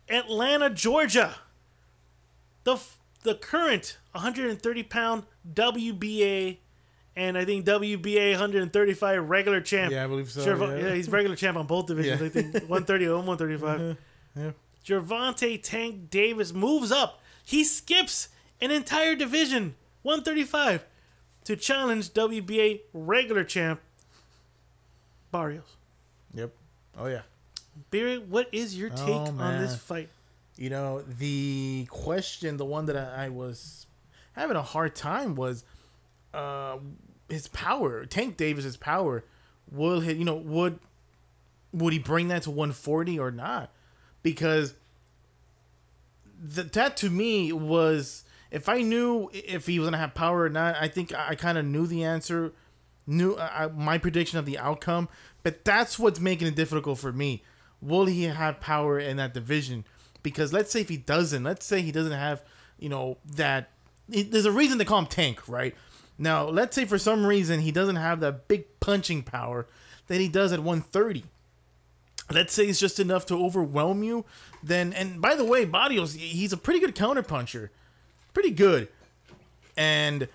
[0.09, 1.35] Atlanta, Georgia.
[2.63, 5.23] The f- the current 130 pound
[5.53, 6.57] WBA
[7.15, 9.91] and I think WBA 135 regular champ.
[9.91, 10.93] Yeah, I believe so, Gerv- yeah.
[10.93, 12.19] he's regular champ on both divisions.
[12.21, 12.27] Yeah.
[12.27, 13.97] I think 130 and 135.
[14.35, 14.51] yeah.
[14.85, 17.21] Gervonta Tank Davis moves up.
[17.43, 18.29] He skips
[18.61, 19.75] an entire division,
[20.05, 20.85] 135,
[21.45, 23.81] to challenge WBA regular champ
[25.31, 25.75] Barrios.
[26.33, 26.51] Yep.
[26.97, 27.21] Oh yeah.
[27.89, 30.09] Barry, what is your take Oh, on this fight?
[30.57, 33.87] You know, the question, the one that I, I was
[34.33, 35.65] having a hard time was
[36.35, 36.77] uh,
[37.27, 38.05] his power.
[38.05, 39.25] Tank Davis's power.
[39.71, 40.79] Will he, you know, would
[41.73, 43.71] would he bring that to 140 or not?
[44.21, 44.75] Because
[46.41, 48.23] the, that to me was
[48.55, 51.57] if I knew if he was gonna have power or not, I think I, kind
[51.57, 52.53] of knew the answer,
[53.05, 55.09] knew uh, my prediction of the outcome.
[55.43, 57.43] But that's what's making it difficult for me.
[57.81, 59.85] Will he have power in that division?
[60.23, 62.43] Because let's say if he doesn't, let's say he doesn't have
[62.79, 63.69] you know, that
[64.07, 65.75] there's a reason they call him Tank, right?
[66.17, 69.67] Now, let's say for some reason he doesn't have that big punching power
[70.07, 71.25] that he does at 130.
[72.31, 74.25] Let's say it's just enough to overwhelm you.
[74.63, 77.71] Then, and by the way, Barrios, he's a pretty good counter puncher,
[78.35, 78.87] pretty good,
[79.75, 80.27] and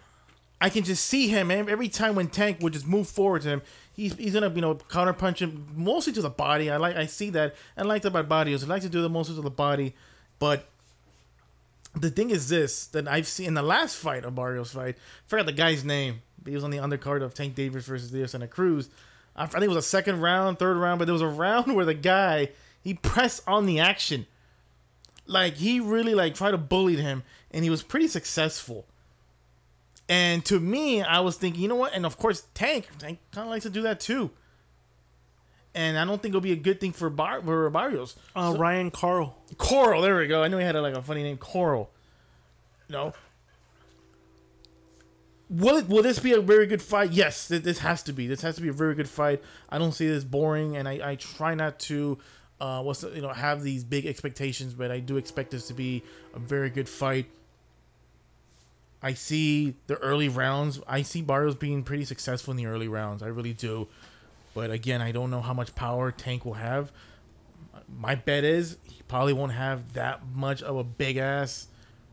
[0.61, 3.63] I can just see him every time when Tank would just move forward to him.
[3.95, 6.71] He's, he's gonna you know counter punch him mostly to the body.
[6.71, 7.55] I like I see that.
[7.77, 8.65] I like that about Barrios.
[8.65, 9.95] I like to do the mostly to the body,
[10.41, 10.67] but
[11.95, 14.97] the thing is this that I've seen in the last fight of Barrios fight.
[14.97, 16.23] I forgot the guy's name.
[16.45, 18.89] He was on the undercard of Tank Davis versus Leo Santa Cruz.
[19.37, 21.85] I think it was a second round, third round, but there was a round where
[21.85, 22.51] the guy
[22.83, 24.27] he pressed on the action,
[25.31, 28.87] like he really like tried to bully him, and he was pretty successful.
[30.09, 31.95] And to me, I was thinking, you know what?
[31.95, 34.33] And of course, Tank, Tank kind of likes to do that too.
[35.72, 38.16] And I don't think it'll be a good thing for Bar for Barrios.
[38.35, 39.37] Uh, Ryan Karl.
[39.57, 40.43] Coral, there we go.
[40.43, 41.91] I know he had a, like a funny name, Coral.
[42.89, 43.12] No.
[45.49, 47.12] Will it, will this be a very good fight?
[47.12, 48.26] Yes, th- this has to be.
[48.26, 49.43] This has to be a very good fight.
[49.68, 52.18] I don't see this boring, and I, I try not to,
[52.61, 56.03] uh, what's you know, have these big expectations, but I do expect this to be
[56.35, 57.27] a very good fight.
[59.03, 60.81] I see the early rounds.
[60.87, 63.23] I see Barrios being pretty successful in the early rounds.
[63.23, 63.89] I really do.
[64.53, 66.93] But again, I don't know how much power Tank will have.
[67.89, 71.69] My bet is he probably won't have that much of a big ass,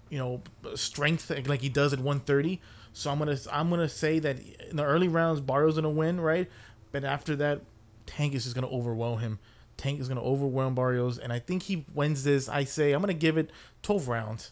[0.09, 0.41] you know,
[0.75, 2.61] strength like he does at 130.
[2.93, 4.37] So I'm gonna I'm gonna say that
[4.69, 6.49] in the early rounds, Barrios gonna win, right?
[6.91, 7.61] But after that,
[8.05, 9.39] Tank is just gonna overwhelm him.
[9.77, 12.49] Tank is gonna overwhelm Barrios, and I think he wins this.
[12.49, 13.51] I say I'm gonna give it
[13.83, 14.51] 12 rounds.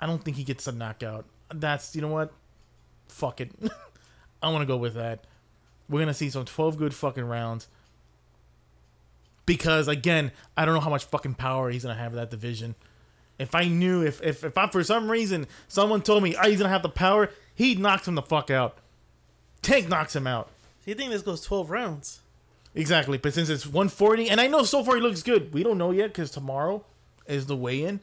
[0.00, 1.24] I don't think he gets a knockout.
[1.54, 2.32] That's you know what?
[3.08, 3.52] Fuck it.
[4.42, 5.24] I want to go with that.
[5.88, 7.68] We're gonna see some 12 good fucking rounds.
[9.46, 12.74] Because again, I don't know how much fucking power he's gonna have in that division.
[13.38, 16.58] If I knew, if if if I for some reason someone told me, oh, he's
[16.58, 18.78] gonna have the power, he knocks him the fuck out.
[19.62, 20.48] Tank knocks him out.
[20.84, 22.20] So you think this goes 12 rounds?
[22.76, 25.52] Exactly, but since it's 140, and I know so far he looks good.
[25.52, 26.84] We don't know yet because tomorrow
[27.26, 28.00] is the weigh-in,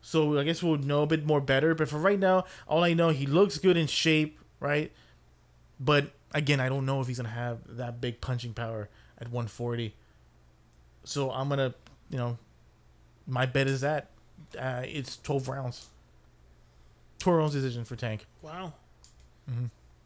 [0.00, 1.74] so I guess we'll know a bit more better.
[1.74, 4.90] But for right now, all I know he looks good in shape, right?
[5.78, 8.88] But again, I don't know if he's gonna have that big punching power
[9.18, 9.94] at 140.
[11.04, 11.74] So I'm gonna,
[12.10, 12.38] you know,
[13.26, 14.10] my bet is that
[14.58, 15.86] uh, it's 12 rounds.
[17.20, 18.26] 12 rounds decision for Tank.
[18.42, 18.72] Wow.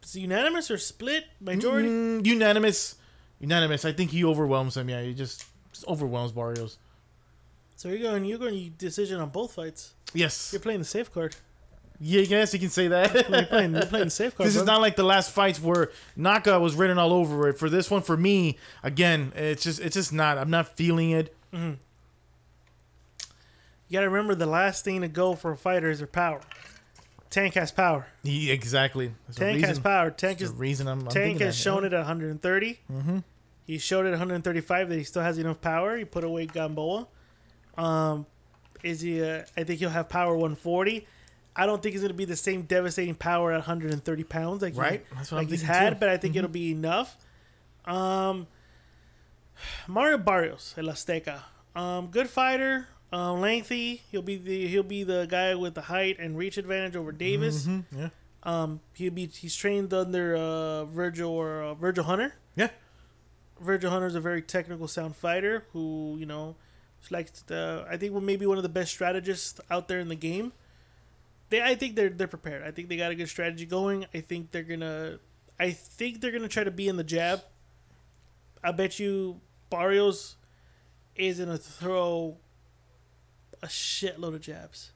[0.03, 1.89] Is it unanimous or split majority?
[1.89, 2.95] Mm, unanimous,
[3.39, 3.85] unanimous.
[3.85, 4.89] I think he overwhelms him.
[4.89, 6.77] Yeah, he just, just overwhelms Barrios.
[7.75, 9.93] So you're going, you're going decision on both fights.
[10.13, 10.51] Yes.
[10.51, 11.35] You're playing the safe card.
[11.99, 13.13] Yeah, yes, you can say that.
[13.13, 14.47] You're playing, you're playing the safe card.
[14.47, 17.57] This is not like the last fights where Naka was written all over it.
[17.57, 20.37] For this one, for me, again, it's just it's just not.
[20.37, 21.35] I'm not feeling it.
[21.51, 21.73] Mm-hmm.
[23.89, 26.41] You gotta remember the last thing to go for a fighter is their power.
[27.29, 28.07] Tank has power.
[28.23, 29.13] He, exactly.
[29.27, 30.11] That's the Tank has power.
[30.11, 31.01] Tank is the reason I'm.
[31.01, 31.87] I'm Tank has that, shown yeah.
[31.87, 32.79] it at 130.
[32.91, 33.17] Mm-hmm.
[33.65, 35.97] He showed it at 135 that he still has enough power.
[35.97, 37.07] He put away Gamboa.
[37.77, 38.25] Um,
[38.83, 39.21] is he?
[39.21, 41.05] Uh, I think he'll have power 140.
[41.55, 44.73] I don't think he's going to be the same devastating power at 130 pounds like
[44.75, 45.05] he- Right.
[45.15, 45.85] That's what like I'm he's had, too.
[45.95, 45.99] Mm-hmm.
[45.99, 47.17] but I think it'll be enough.
[47.85, 48.45] Um,
[49.87, 51.41] Mario Barrios, El Azteca,
[51.75, 54.03] um, good fighter, um, lengthy.
[54.11, 57.65] He'll be the he'll be the guy with the height and reach advantage over Davis.
[57.65, 57.99] Mm-hmm.
[57.99, 58.09] Yeah.
[58.43, 62.35] Um, he'll be he's trained under uh, Virgil or uh, Virgil Hunter.
[62.55, 62.69] Yeah.
[63.59, 66.55] Virgil Hunter is a very technical, sound fighter who you know,
[67.09, 70.15] likes like the I think maybe one of the best strategists out there in the
[70.15, 70.53] game.
[71.49, 72.63] They, I think they're they're prepared.
[72.63, 74.05] I think they got a good strategy going.
[74.13, 75.19] I think they're gonna,
[75.57, 77.41] I think they're gonna try to be in the jab.
[78.63, 79.39] I bet you
[79.69, 80.35] Barrios
[81.15, 82.37] is gonna throw
[83.61, 84.91] a shitload of jabs.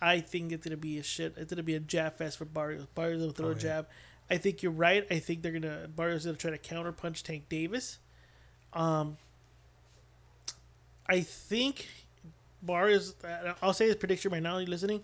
[0.00, 1.34] I think it's gonna be a shit.
[1.36, 2.86] It's gonna be a jab fest for Barrios.
[2.94, 3.60] Barrios will throw Oh, a yeah.
[3.60, 3.88] jab.
[4.30, 5.06] I think you're right.
[5.10, 7.98] I think they're gonna Barrios gonna try to counter punch Tank Davis.
[8.72, 9.16] Um,
[11.06, 11.88] I think
[12.62, 13.14] Barrios.
[13.62, 14.58] I'll say his prediction right now.
[14.58, 15.02] You're listening?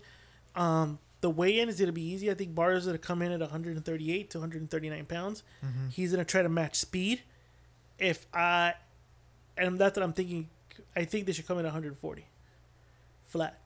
[0.55, 2.29] Um, the weigh-in is gonna be easy.
[2.29, 5.43] I think Barrios is gonna come in at 138 to 139 pounds.
[5.89, 7.23] He's gonna try to match speed.
[7.97, 8.73] If I,
[9.57, 10.49] and that's what I'm thinking.
[10.95, 12.27] I think they should come in at 140,
[13.35, 13.59] flat,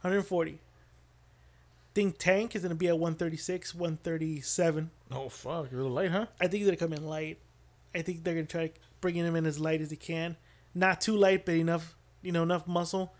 [0.00, 0.58] 140.
[1.94, 4.90] Think Tank is gonna be at 136, 137.
[5.10, 6.26] Oh fuck, you're a little late, huh?
[6.40, 7.38] I think he's gonna come in light.
[7.94, 8.70] I think they're gonna try
[9.02, 10.36] bringing him in as light as he can,
[10.74, 13.14] not too light, but enough, you know, enough muscle,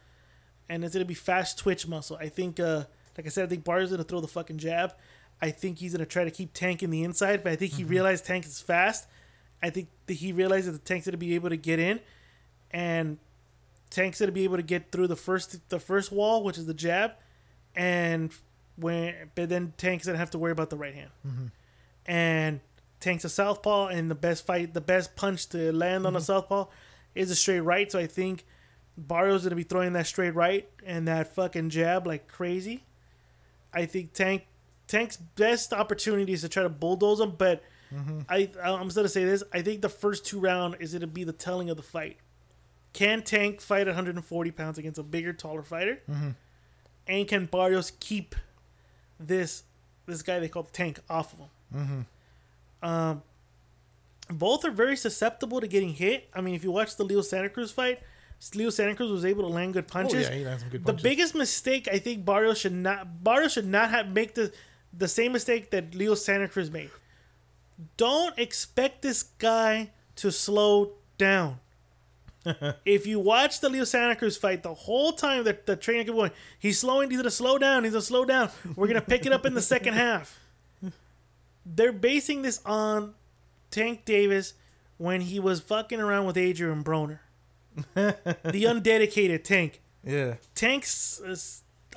[0.70, 2.16] and it's gonna be fast twitch muscle.
[2.18, 2.84] I think, uh,
[3.18, 4.94] like I said, I think Bar's gonna throw the fucking jab.
[5.42, 7.84] I think he's gonna try to keep Tank in the inside, but I think he
[7.84, 9.06] realized Tank is fast.
[9.62, 12.00] I think that he realized that the Tank's gonna be able to get in,
[12.70, 13.18] and
[13.96, 16.74] Tank's gonna be able to get through the first the first wall, which is the
[16.74, 17.12] jab,
[17.74, 18.30] and
[18.76, 21.46] when but then Tank's gonna have to worry about the right hand, mm-hmm.
[22.04, 22.60] and
[23.00, 26.24] Tank's a southpaw, and the best fight, the best punch to land on a mm-hmm.
[26.24, 26.66] southpaw
[27.14, 27.90] is a straight right.
[27.90, 28.44] So I think
[28.98, 32.84] Barrios gonna be throwing that straight right and that fucking jab like crazy.
[33.72, 34.46] I think Tank
[34.88, 38.20] Tank's best opportunity is to try to bulldoze him, but mm-hmm.
[38.28, 39.42] I I'm just gonna say this.
[39.54, 42.18] I think the first two round is gonna be the telling of the fight.
[42.96, 46.00] Can Tank fight 140 pounds against a bigger, taller fighter?
[47.06, 48.34] And can Barrios keep
[49.20, 49.62] this
[50.06, 52.06] this guy they call the Tank off of him?
[52.82, 53.22] Um,
[54.30, 56.28] both are very susceptible to getting hit.
[56.34, 58.00] I mean, if you watch the Leo Santa Cruz fight,
[58.54, 60.26] Leo Santa Cruz was able to land good punches.
[60.26, 61.02] Oh, yeah, he landed some good punches.
[61.02, 64.52] the biggest mistake I think Barrios should not Barrios should not have make the
[64.96, 66.90] the same mistake that Leo Santa Cruz made.
[67.98, 71.60] Don't expect this guy to slow down.
[72.84, 76.16] if you watch the Leo Santa Cruz fight, the whole time that the trainer kept
[76.16, 78.50] going, he's slowing, he's gonna slow down, he's gonna slow down.
[78.74, 80.38] We're gonna pick it up in the second half.
[81.64, 83.14] They're basing this on
[83.70, 84.54] Tank Davis
[84.98, 87.18] when he was fucking around with Adrian Broner.
[87.94, 89.82] the undedicated Tank.
[90.04, 90.34] Yeah.
[90.54, 91.36] Tank's uh,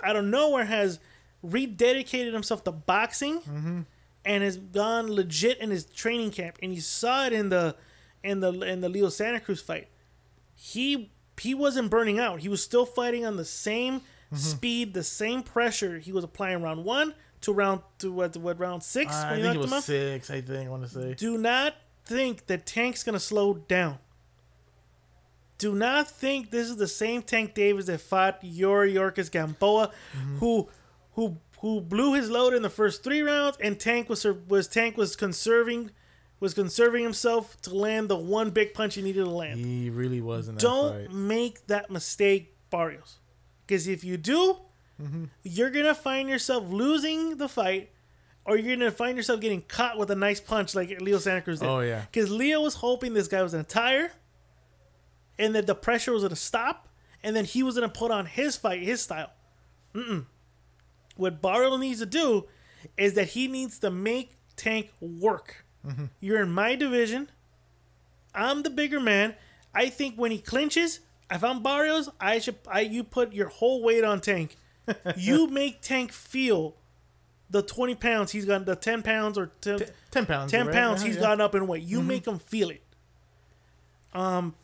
[0.05, 0.99] out of nowhere has
[1.45, 3.85] rededicated himself to boxing
[4.25, 7.75] and has gone legit in his training camp and you saw it in the
[8.23, 9.87] in the in the Leo Santa Cruz fight.
[10.61, 12.41] He he wasn't burning out.
[12.41, 14.35] He was still fighting on the same mm-hmm.
[14.35, 18.83] speed, the same pressure he was applying round 1 to round to what what round
[18.83, 20.29] 6 uh, I when you think it was six.
[20.29, 21.13] I think I want to say.
[21.13, 23.99] Do not think that Tank's gonna slow down.
[25.57, 30.37] Do not think this is the same Tank Davis that fought Yuriorkis Gamboa, mm-hmm.
[30.39, 30.67] who
[31.13, 34.97] who who blew his load in the first three rounds, and Tank was was Tank
[34.97, 35.91] was conserving
[36.39, 39.59] was conserving himself to land the one big punch he needed to land.
[39.59, 43.17] He really was in that Don't make that mistake, Barrios,
[43.65, 44.57] because if you do,
[45.01, 45.25] mm-hmm.
[45.43, 47.91] you're gonna find yourself losing the fight,
[48.45, 51.59] or you're gonna find yourself getting caught with a nice punch like Leo Santa Cruz
[51.59, 51.67] did.
[51.67, 52.05] Oh, yeah.
[52.11, 54.11] because Leo was hoping this guy was gonna tire,
[55.37, 56.87] and that the pressure was gonna stop,
[57.21, 59.31] and then he was gonna put on his fight, his style.
[59.93, 60.25] Mm-mm.
[61.15, 62.47] What Barrios needs to do
[62.97, 65.65] is that he needs to make Tank work.
[66.19, 67.29] You're in my division.
[68.33, 69.35] I'm the bigger man.
[69.73, 70.99] I think when he clinches,
[71.31, 74.57] if I'm Barrios, I should I you put your whole weight on Tank.
[75.15, 76.75] you make Tank feel
[77.49, 79.79] the 20 pounds he's got, the 10 pounds or 10,
[80.11, 80.51] 10 pounds.
[80.51, 80.73] 10 right?
[80.73, 81.21] pounds Yeah, he's yeah.
[81.23, 81.83] gotten up in weight.
[81.83, 82.81] You make him feel it.
[84.13, 84.55] Um,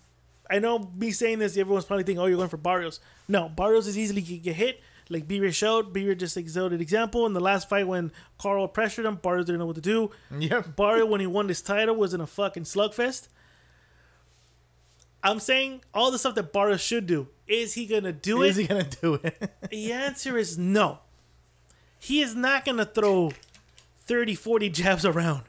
[0.49, 3.87] I know me saying this, everyone's probably thinking, "Oh, you're going for Barrios." No, Barrios
[3.87, 4.81] is easily get hit.
[5.09, 9.15] Like B-Ray showed, B-Ray just exoded example in the last fight when Karl pressured him.
[9.15, 10.09] Barrios didn't know what to do.
[10.37, 10.61] Yeah.
[10.61, 13.27] Barrio, when he won this title, was in a fucking slugfest.
[15.23, 17.27] I'm saying all the stuff that Barrio should do.
[17.47, 18.61] Is he gonna do Is it?
[18.63, 19.51] he gonna do it?
[19.69, 20.99] The answer is no.
[21.99, 23.31] He is not gonna throw
[24.05, 25.43] 30, 40 jabs around.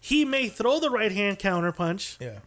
[0.00, 2.40] He may throw the right hand counter punch, yeah.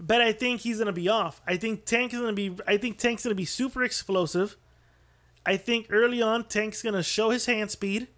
[0.00, 1.40] but I think he's gonna be off.
[1.46, 2.56] I think Tank is gonna be.
[2.66, 4.56] I think Tank's gonna be super explosive.
[5.48, 8.08] I think early on Tank's gonna show his hand speed.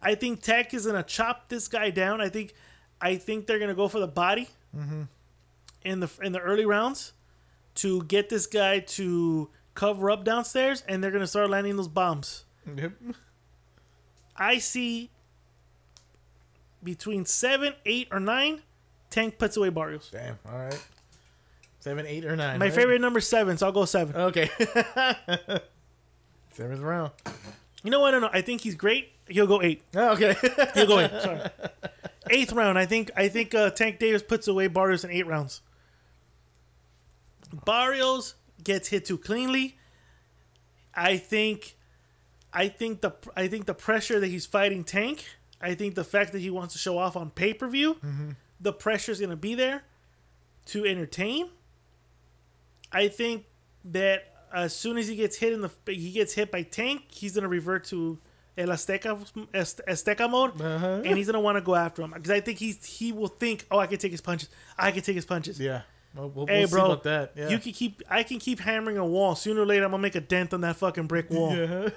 [0.00, 2.22] I think Tech is gonna chop this guy down.
[2.22, 2.54] I think,
[2.98, 5.02] I think they're gonna go for the body mm-hmm.
[5.82, 7.12] in the in the early rounds
[7.74, 12.46] to get this guy to cover up downstairs, and they're gonna start landing those bombs.
[12.74, 12.92] Yep.
[14.34, 15.10] I see
[16.82, 18.62] between seven, eight, or nine.
[19.10, 20.08] Tank puts away Barrios.
[20.10, 20.38] Damn.
[20.50, 20.86] All right.
[21.80, 22.58] Seven, eight, or nine.
[22.58, 22.74] My right?
[22.74, 24.16] favorite number seven, so I'll go seven.
[24.16, 24.48] Okay.
[26.56, 27.12] Seventh round.
[27.82, 28.08] You know what?
[28.08, 28.30] I don't know.
[28.32, 29.12] I think he's great.
[29.28, 29.82] He'll go eight.
[29.94, 30.34] Oh, okay.
[30.74, 31.10] He'll go eight.
[31.20, 31.40] Sorry.
[32.30, 32.78] Eighth round.
[32.78, 33.10] I think.
[33.14, 35.60] I think uh, Tank Davis puts away Barrios in eight rounds.
[37.64, 38.34] Barrios
[38.64, 39.76] gets hit too cleanly.
[40.94, 41.76] I think.
[42.52, 45.24] I think the I think the pressure that he's fighting Tank.
[45.60, 47.98] I think the fact that he wants to show off on pay per view,
[48.60, 49.82] the pressure is going to be there
[50.66, 51.50] to entertain.
[52.92, 53.44] I think
[53.84, 57.34] that as soon as he gets hit in the he gets hit by Tank, he's
[57.34, 58.18] going to revert to
[58.56, 59.18] El Azteca
[59.52, 61.02] Az- Azteca mode, uh-huh.
[61.04, 63.28] and he's going to want to go after him because I think he's he will
[63.28, 65.60] think, oh, I can take his punches, I can take his punches.
[65.60, 65.82] yeah.
[66.14, 67.32] We'll, we'll, Hey, we'll bro, about that.
[67.36, 67.48] Yeah.
[67.50, 68.02] you can keep.
[68.08, 69.34] I can keep hammering a wall.
[69.34, 71.54] Sooner or later, I'm gonna make a dent on that fucking brick wall.
[71.54, 71.90] Yeah.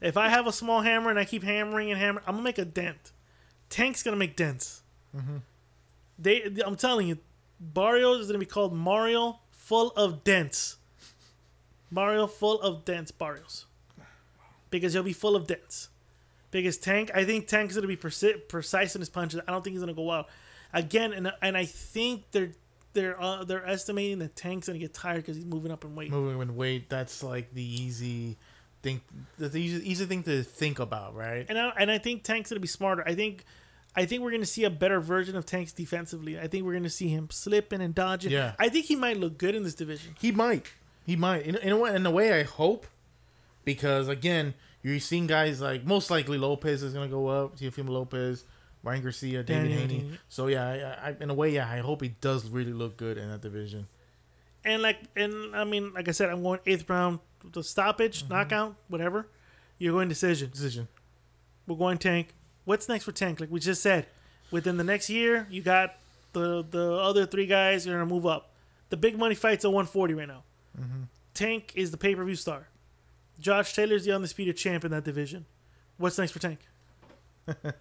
[0.00, 2.58] If I have a small hammer and I keep hammering and hammering, I'm gonna make
[2.58, 3.12] a dent.
[3.68, 4.82] Tank's gonna make dents.
[5.16, 5.36] Mm-hmm.
[6.18, 7.18] They, I'm telling you,
[7.60, 10.76] Barrios is gonna be called Mario full of dents.
[11.90, 13.66] Mario full of dents, Barrios,
[14.70, 15.88] because he'll be full of dents.
[16.50, 19.40] Because Tank, I think Tank's gonna be preci- precise in his punches.
[19.46, 20.28] I don't think he's gonna go out
[20.72, 22.52] again, and and I think they're
[22.94, 26.10] they're uh, they're estimating that Tank's gonna get tired because he's moving up in weight.
[26.10, 28.38] Moving in weight, that's like the easy
[28.82, 29.00] thing,
[29.38, 31.44] the easy, easy thing to think about, right?
[31.48, 33.02] And I, and I think Tank's gonna be smarter.
[33.06, 33.44] I think
[33.94, 36.38] I think we're gonna see a better version of Tanks defensively.
[36.38, 38.30] I think we're gonna see him slipping and dodging.
[38.30, 38.54] Yeah.
[38.58, 40.14] I think he might look good in this division.
[40.18, 40.66] He might.
[41.08, 41.46] He might.
[41.46, 42.86] In, in a way, in a way, I hope,
[43.64, 44.52] because again,
[44.82, 47.56] you're seeing guys like most likely Lopez is gonna go up.
[47.58, 48.44] Teofimo Lopez,
[48.82, 50.10] Ryan Garcia, David Daniel Haney.
[50.28, 53.16] So yeah, I, I, in a way, yeah, I hope he does really look good
[53.16, 53.86] in that division.
[54.64, 57.20] And like and I mean, like I said, I'm going eighth round,
[57.52, 58.32] the stoppage, Mm-hmm.
[58.34, 59.28] knockout, whatever.
[59.78, 60.50] You're going decision.
[60.50, 60.88] Decision.
[61.66, 62.34] We're going Tank.
[62.66, 63.40] What's next for Tank?
[63.40, 64.06] Like we just said,
[64.50, 65.94] within the next year, you got
[66.34, 68.50] the the other three guys are gonna move up.
[68.90, 70.42] The big money fights at 140 right now.
[71.34, 72.68] Tank is the pay per view star.
[73.38, 75.46] Josh Taylor's the undisputed champ in that division.
[75.96, 76.58] What's next for Tank?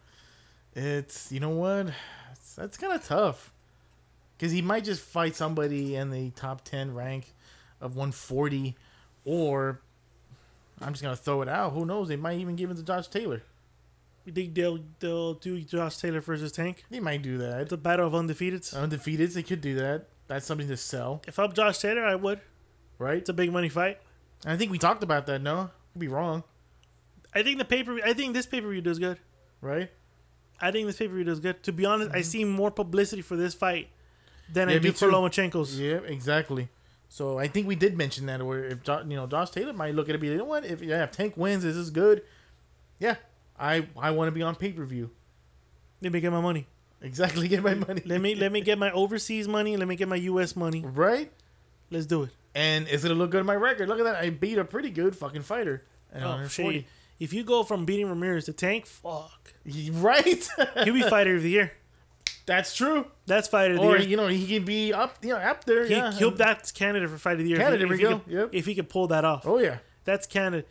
[0.75, 1.87] It's you know what,
[2.31, 3.51] it's, that's kind of tough,
[4.37, 7.33] because he might just fight somebody in the top ten rank
[7.81, 8.75] of 140,
[9.25, 9.81] or
[10.79, 11.73] I'm just gonna throw it out.
[11.73, 12.09] Who knows?
[12.09, 13.41] They might even give it to Josh Taylor.
[14.23, 16.83] You think they'll they'll do Josh Taylor versus Tank?
[16.91, 17.69] They might do that.
[17.69, 18.75] The battle of undefeateds.
[18.75, 20.05] Undefeated, they could do that.
[20.27, 22.39] That's something to sell, If I'm Josh Taylor, I would.
[22.99, 23.17] Right?
[23.17, 23.99] It's a big money fight.
[24.43, 25.41] And I think we talked about that.
[25.41, 26.43] No, could be wrong,
[27.33, 29.19] I think the pay per I think this pay per view does good.
[29.61, 29.89] right?
[30.59, 31.61] I think this pay per view does good.
[31.63, 33.89] To be honest, I see more publicity for this fight
[34.51, 34.81] than I Mm-hmm.
[34.83, 35.07] Do for.
[35.09, 35.79] Lomachenko's.
[35.79, 36.69] Yeah, exactly.
[37.09, 39.93] So I think we did mention that, where if Jo- you know Josh Taylor might
[39.95, 40.65] look at it, be like, you know what?
[40.65, 42.21] If yeah, if Tank wins, this is good.
[42.99, 43.15] Yeah,
[43.59, 45.09] I I want to be on pay per view.
[46.01, 46.67] Let me get my money.
[47.01, 48.01] Exactly, get my money.
[48.05, 49.77] Let me let me get my overseas money.
[49.77, 50.55] Let me get my U.S.
[50.55, 50.83] money.
[50.85, 51.31] right.
[51.89, 52.31] Let's do it.
[52.57, 53.87] And it's gonna look good in my record.
[53.87, 54.15] Look at that.
[54.15, 55.83] I beat a pretty good fucking fighter.
[56.11, 56.79] at Oh, 140.
[56.79, 56.85] shit.
[57.19, 59.53] If you go from beating Ramirez to Tank, fuck,
[59.91, 60.47] Right.
[60.83, 61.71] he'll be fighter of the year.
[62.47, 63.05] That's true.
[63.25, 64.07] That's fighter of the Or year.
[64.07, 65.85] you know he can be up, you know, up there.
[65.85, 66.11] He, yeah.
[66.13, 67.57] he'll, that's Canada for fighter of the year.
[67.59, 68.19] if Canada, he- if we go.
[68.19, 68.49] could- Yep.
[68.53, 69.77] If he could pull that off, Oh yeah.
[70.05, 70.65] that's Canada.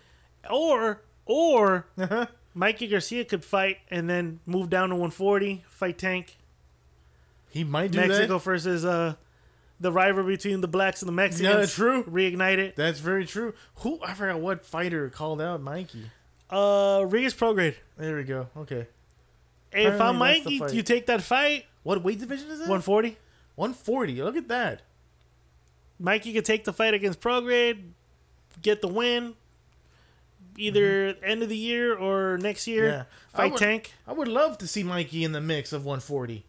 [0.50, 2.26] Or or Uh-huh.
[2.54, 6.38] Mikey Garcia could fight and then move down to 140, fight Tank.
[7.50, 8.42] He might do Mexico that.
[8.44, 9.14] versus uh
[9.80, 11.54] the rivalry between the blacks and the Mexicans.
[11.54, 12.04] Yeah, true.
[12.04, 12.76] Reignite it.
[12.76, 13.54] That's very true.
[13.76, 16.10] Who I forgot what fighter called out Mikey.
[16.48, 17.74] Uh, Regis Prograis.
[17.98, 18.48] There we go.
[18.56, 18.86] Okay.
[19.70, 21.66] Hey, if I'm that's Mikey, you take that fight.
[21.82, 22.68] What weight division is it?
[22.68, 23.16] 140.
[23.56, 24.22] 140.
[24.22, 24.82] Look at that.
[25.98, 27.78] Mikey could take the fight against Prograis,
[28.62, 29.34] get the win.
[30.58, 32.84] Either end of the year or next year.
[32.84, 32.96] Mm-hmm.
[32.96, 33.04] Yeah.
[33.34, 33.92] I Fight would- Tank.
[34.06, 36.45] I would love to see Mikey in the mix of 140.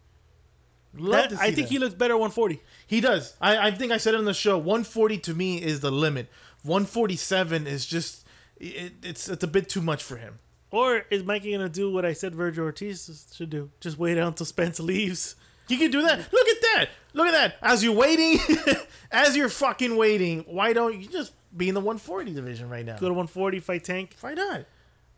[0.96, 1.70] Love That- to see I think that.
[1.74, 2.62] he looks better 140.
[2.88, 3.36] He does.
[3.42, 4.58] I, I think I said it on the show.
[4.58, 6.28] 140 to me is the limit.
[6.64, 8.26] 147 is just
[8.60, 10.40] it, it's it's a bit too much for him.
[10.72, 13.70] Or is Mikey gonna do what I said Vergil Ortiz should do?
[13.80, 15.36] Just wait out until Spence leaves.
[15.70, 16.18] You can do that.
[16.32, 16.90] Look at that.
[17.14, 17.56] Look at that.
[17.62, 18.40] As you're waiting,
[19.12, 22.94] as you're fucking waiting, why don't you just be in the 140 division right now?
[22.94, 24.16] Go to 140, fight Tank.
[24.22, 24.66] Why not?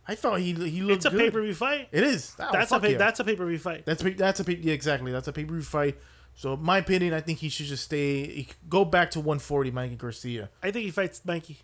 [0.10, 1.88] I thought he he looked It's a pay per view fight.
[1.91, 2.36] It is.
[2.39, 2.97] Oh, that's a pay, yeah.
[2.97, 3.86] that's a pay per view fight.
[3.86, 5.12] That's a, that's a pay- yeah, exactly.
[5.12, 5.99] That's a pay per view fight.
[6.34, 8.47] So, my opinion, I think he should just stay.
[8.68, 10.49] Go back to 140, Mikey Garcia.
[10.64, 11.60] I think he fights Mikey.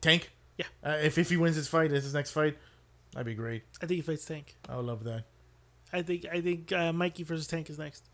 [0.00, 0.30] Tank.
[0.56, 0.66] Yeah.
[0.84, 2.56] Uh, if if he wins his fight, this his next fight,
[3.12, 3.64] that'd be great.
[3.82, 4.54] I think he fights Tank.
[4.68, 5.24] I would love that.
[5.92, 8.08] I think I think uh, Mikey versus Tank is next.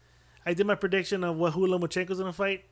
[0.46, 2.64] I did my prediction of what who Lomachenko's gonna fight.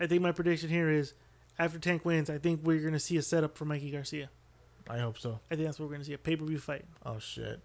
[0.00, 1.14] I think my prediction here is
[1.60, 4.30] after Tank wins, I think we're gonna see a setup for Mikey Garcia.
[4.88, 5.38] I hope so.
[5.50, 6.84] I think that's what we're gonna see a pay per view fight.
[7.06, 7.60] Oh shit!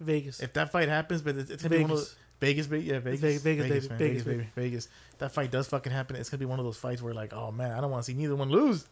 [0.00, 0.40] Vegas.
[0.40, 2.08] If that fight happens, but it's, it's gonna be one of Vegas.
[2.08, 4.88] those, Vegas, ba- yeah, Vegas, Vegas, Vegas, baby, Vegas, Vegas, baby, Vegas.
[5.18, 6.16] That fight does fucking happen.
[6.16, 8.10] It's gonna be one of those fights where like, oh man, I don't want to
[8.12, 8.86] see neither one lose.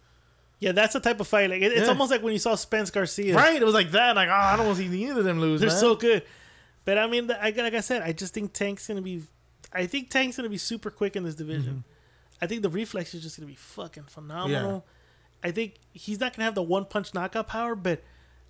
[0.58, 1.50] yeah, that's the type of fight.
[1.50, 1.88] Like it, it's Yeah.
[1.88, 3.34] almost like when you saw Spence Garcia.
[3.36, 3.60] Right?
[3.60, 4.16] It was like that.
[4.16, 5.60] Like, oh, I don't want to see neither of them lose.
[5.60, 5.78] They're man.
[5.78, 6.22] so good.
[6.84, 9.22] But I mean, the- I, like I said, I just think Tank's gonna be.
[9.72, 11.72] I think Tank's gonna be super quick in this division.
[11.84, 12.42] Mm-hmm.
[12.42, 14.84] I think the reflex is just gonna be fucking phenomenal.
[15.42, 18.02] I think he's not gonna have the one punch knockout power, but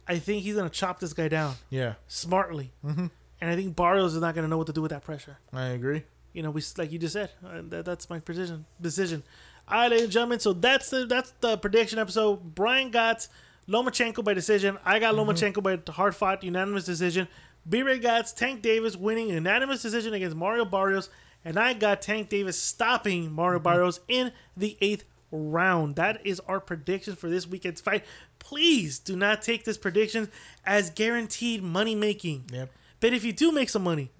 [0.09, 2.72] I think he's gonna chop this guy down yeah, smartly.
[2.84, 3.07] Mm-hmm.
[3.41, 5.39] And I think Barrios is not gonna know what to do with that pressure.
[5.53, 6.05] I agree.
[6.32, 9.22] You know, we like you just said, uh, that, that's my precision decision.
[9.68, 10.41] All right, ladies and gentlemen.
[10.41, 12.55] So that's the that's the prediction episode.
[12.55, 13.26] Brian got
[13.68, 14.78] Lomachenko by decision.
[14.84, 17.28] I got Lomachenko by hard fought unanimous decision.
[17.68, 21.11] B Ray got Tank Davis winning unanimous decision against Mario Barrios,
[21.45, 25.97] and I got Tank Davis stopping Mario Barrios in the eighth round.
[25.97, 28.05] That is our prediction for this weekend's fight.
[28.39, 30.31] Please do not take this prediction
[30.64, 32.45] as guaranteed money making.
[32.53, 32.70] Yep.
[33.01, 34.11] But if you do make some money,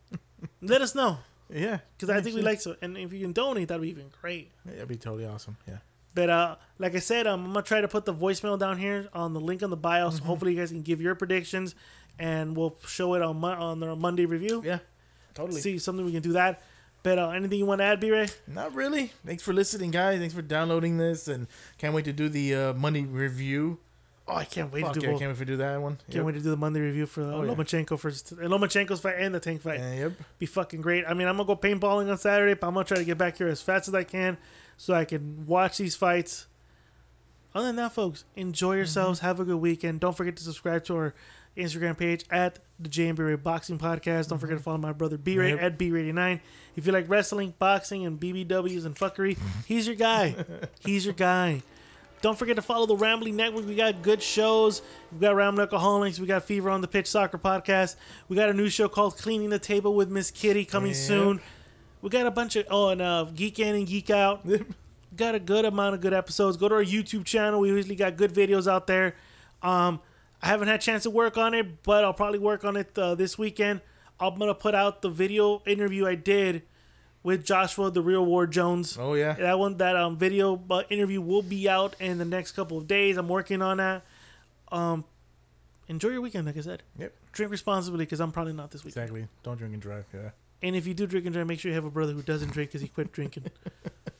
[0.60, 1.18] let us know
[1.48, 2.76] Yeah, because I think we like so.
[2.82, 4.50] And if you can donate, that'd be even great.
[4.64, 5.56] That'd be totally awesome.
[5.66, 5.78] Yeah.
[6.14, 9.08] But uh, like I said, um, I'm gonna try to put the voicemail down here
[9.12, 10.10] on the link on the bio.
[10.10, 11.74] So hopefully you guys can give your predictions,
[12.18, 14.62] and we'll show it on Mo- on the Monday review.
[14.64, 14.78] Yeah.
[15.34, 15.60] Totally.
[15.60, 16.60] See something we can do that.
[17.08, 18.28] But uh, anything you want to add, B Ray?
[18.46, 19.12] Not really.
[19.24, 20.18] Thanks for listening, guys.
[20.18, 21.46] Thanks for downloading this, and
[21.78, 23.78] can't wait to do the uh, money review.
[24.26, 25.06] Oh, I can't wait Fuck to do.
[25.06, 25.96] yeah, can't wait to do that one.
[26.10, 27.54] Can't wait to do the Monday review for uh, Oh, yeah.
[27.54, 29.80] Lomachenko first, and Lomachenko's fight and the Tank fight.
[29.80, 30.12] Yeah, yep.
[30.38, 31.06] Be fucking great.
[31.08, 33.38] I mean, I'm gonna go paintballing on Saturday, but I'm gonna try to get back
[33.38, 34.36] here as fast as I can
[34.76, 36.46] so I can watch these fights.
[37.54, 39.20] Other than that, folks, enjoy yourselves.
[39.20, 40.00] Have a good weekend.
[40.00, 41.14] Don't forget to subscribe to our
[41.58, 44.28] Instagram page at the J and B Ray Boxing Podcast.
[44.28, 45.60] Don't forget to follow my brother B Ray Yep.
[45.62, 46.40] at B Ray Nine.
[46.76, 49.36] If you like wrestling, boxing, and BBWs and fuckery,
[49.66, 50.34] he's your guy.
[50.84, 51.62] he's your guy.
[52.20, 53.64] Don't forget to follow the Rambling Network.
[53.66, 54.82] We got good shows.
[55.12, 56.18] We got Rambling Alcoholics.
[56.18, 57.94] We got Fever on the Pitch Soccer Podcast.
[58.28, 60.96] We got a new show called Cleaning the Table with Miss Kitty coming Yep.
[60.96, 61.40] soon.
[62.02, 64.46] We got a bunch of oh and uh, Geek In and Geek Out.
[65.16, 66.56] got a good amount of good episodes.
[66.56, 67.60] Go to our YouTube channel.
[67.60, 69.14] We usually got good videos out there.
[69.62, 70.00] Um,
[70.42, 72.96] I haven't had a chance to work on it, but I'll probably work on it
[72.98, 73.80] uh, this weekend.
[74.20, 76.62] I'm gonna put out the video interview I did
[77.22, 78.96] with Joshua, the real Ward Jones.
[78.98, 79.34] Oh, yeah.
[79.34, 82.86] that one that um video uh, interview will be out in the next couple of
[82.86, 83.16] days.
[83.16, 84.04] I'm working on that.
[84.70, 85.04] Um,
[85.88, 86.82] enjoy your weekend, like I said.
[86.98, 87.12] Yep.
[87.32, 89.04] Drink responsibly because I'm probably not this weekend.
[89.04, 89.28] Exactly.
[89.42, 90.04] Don't drink and drive.
[90.12, 90.30] Yeah.
[90.62, 92.52] And if you do drink and drive, make sure you have a brother who doesn't
[92.52, 93.44] drink because he quit drinking.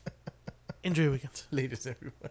[0.84, 1.42] enjoy your weekend.
[1.50, 2.30] Ladies, everyone.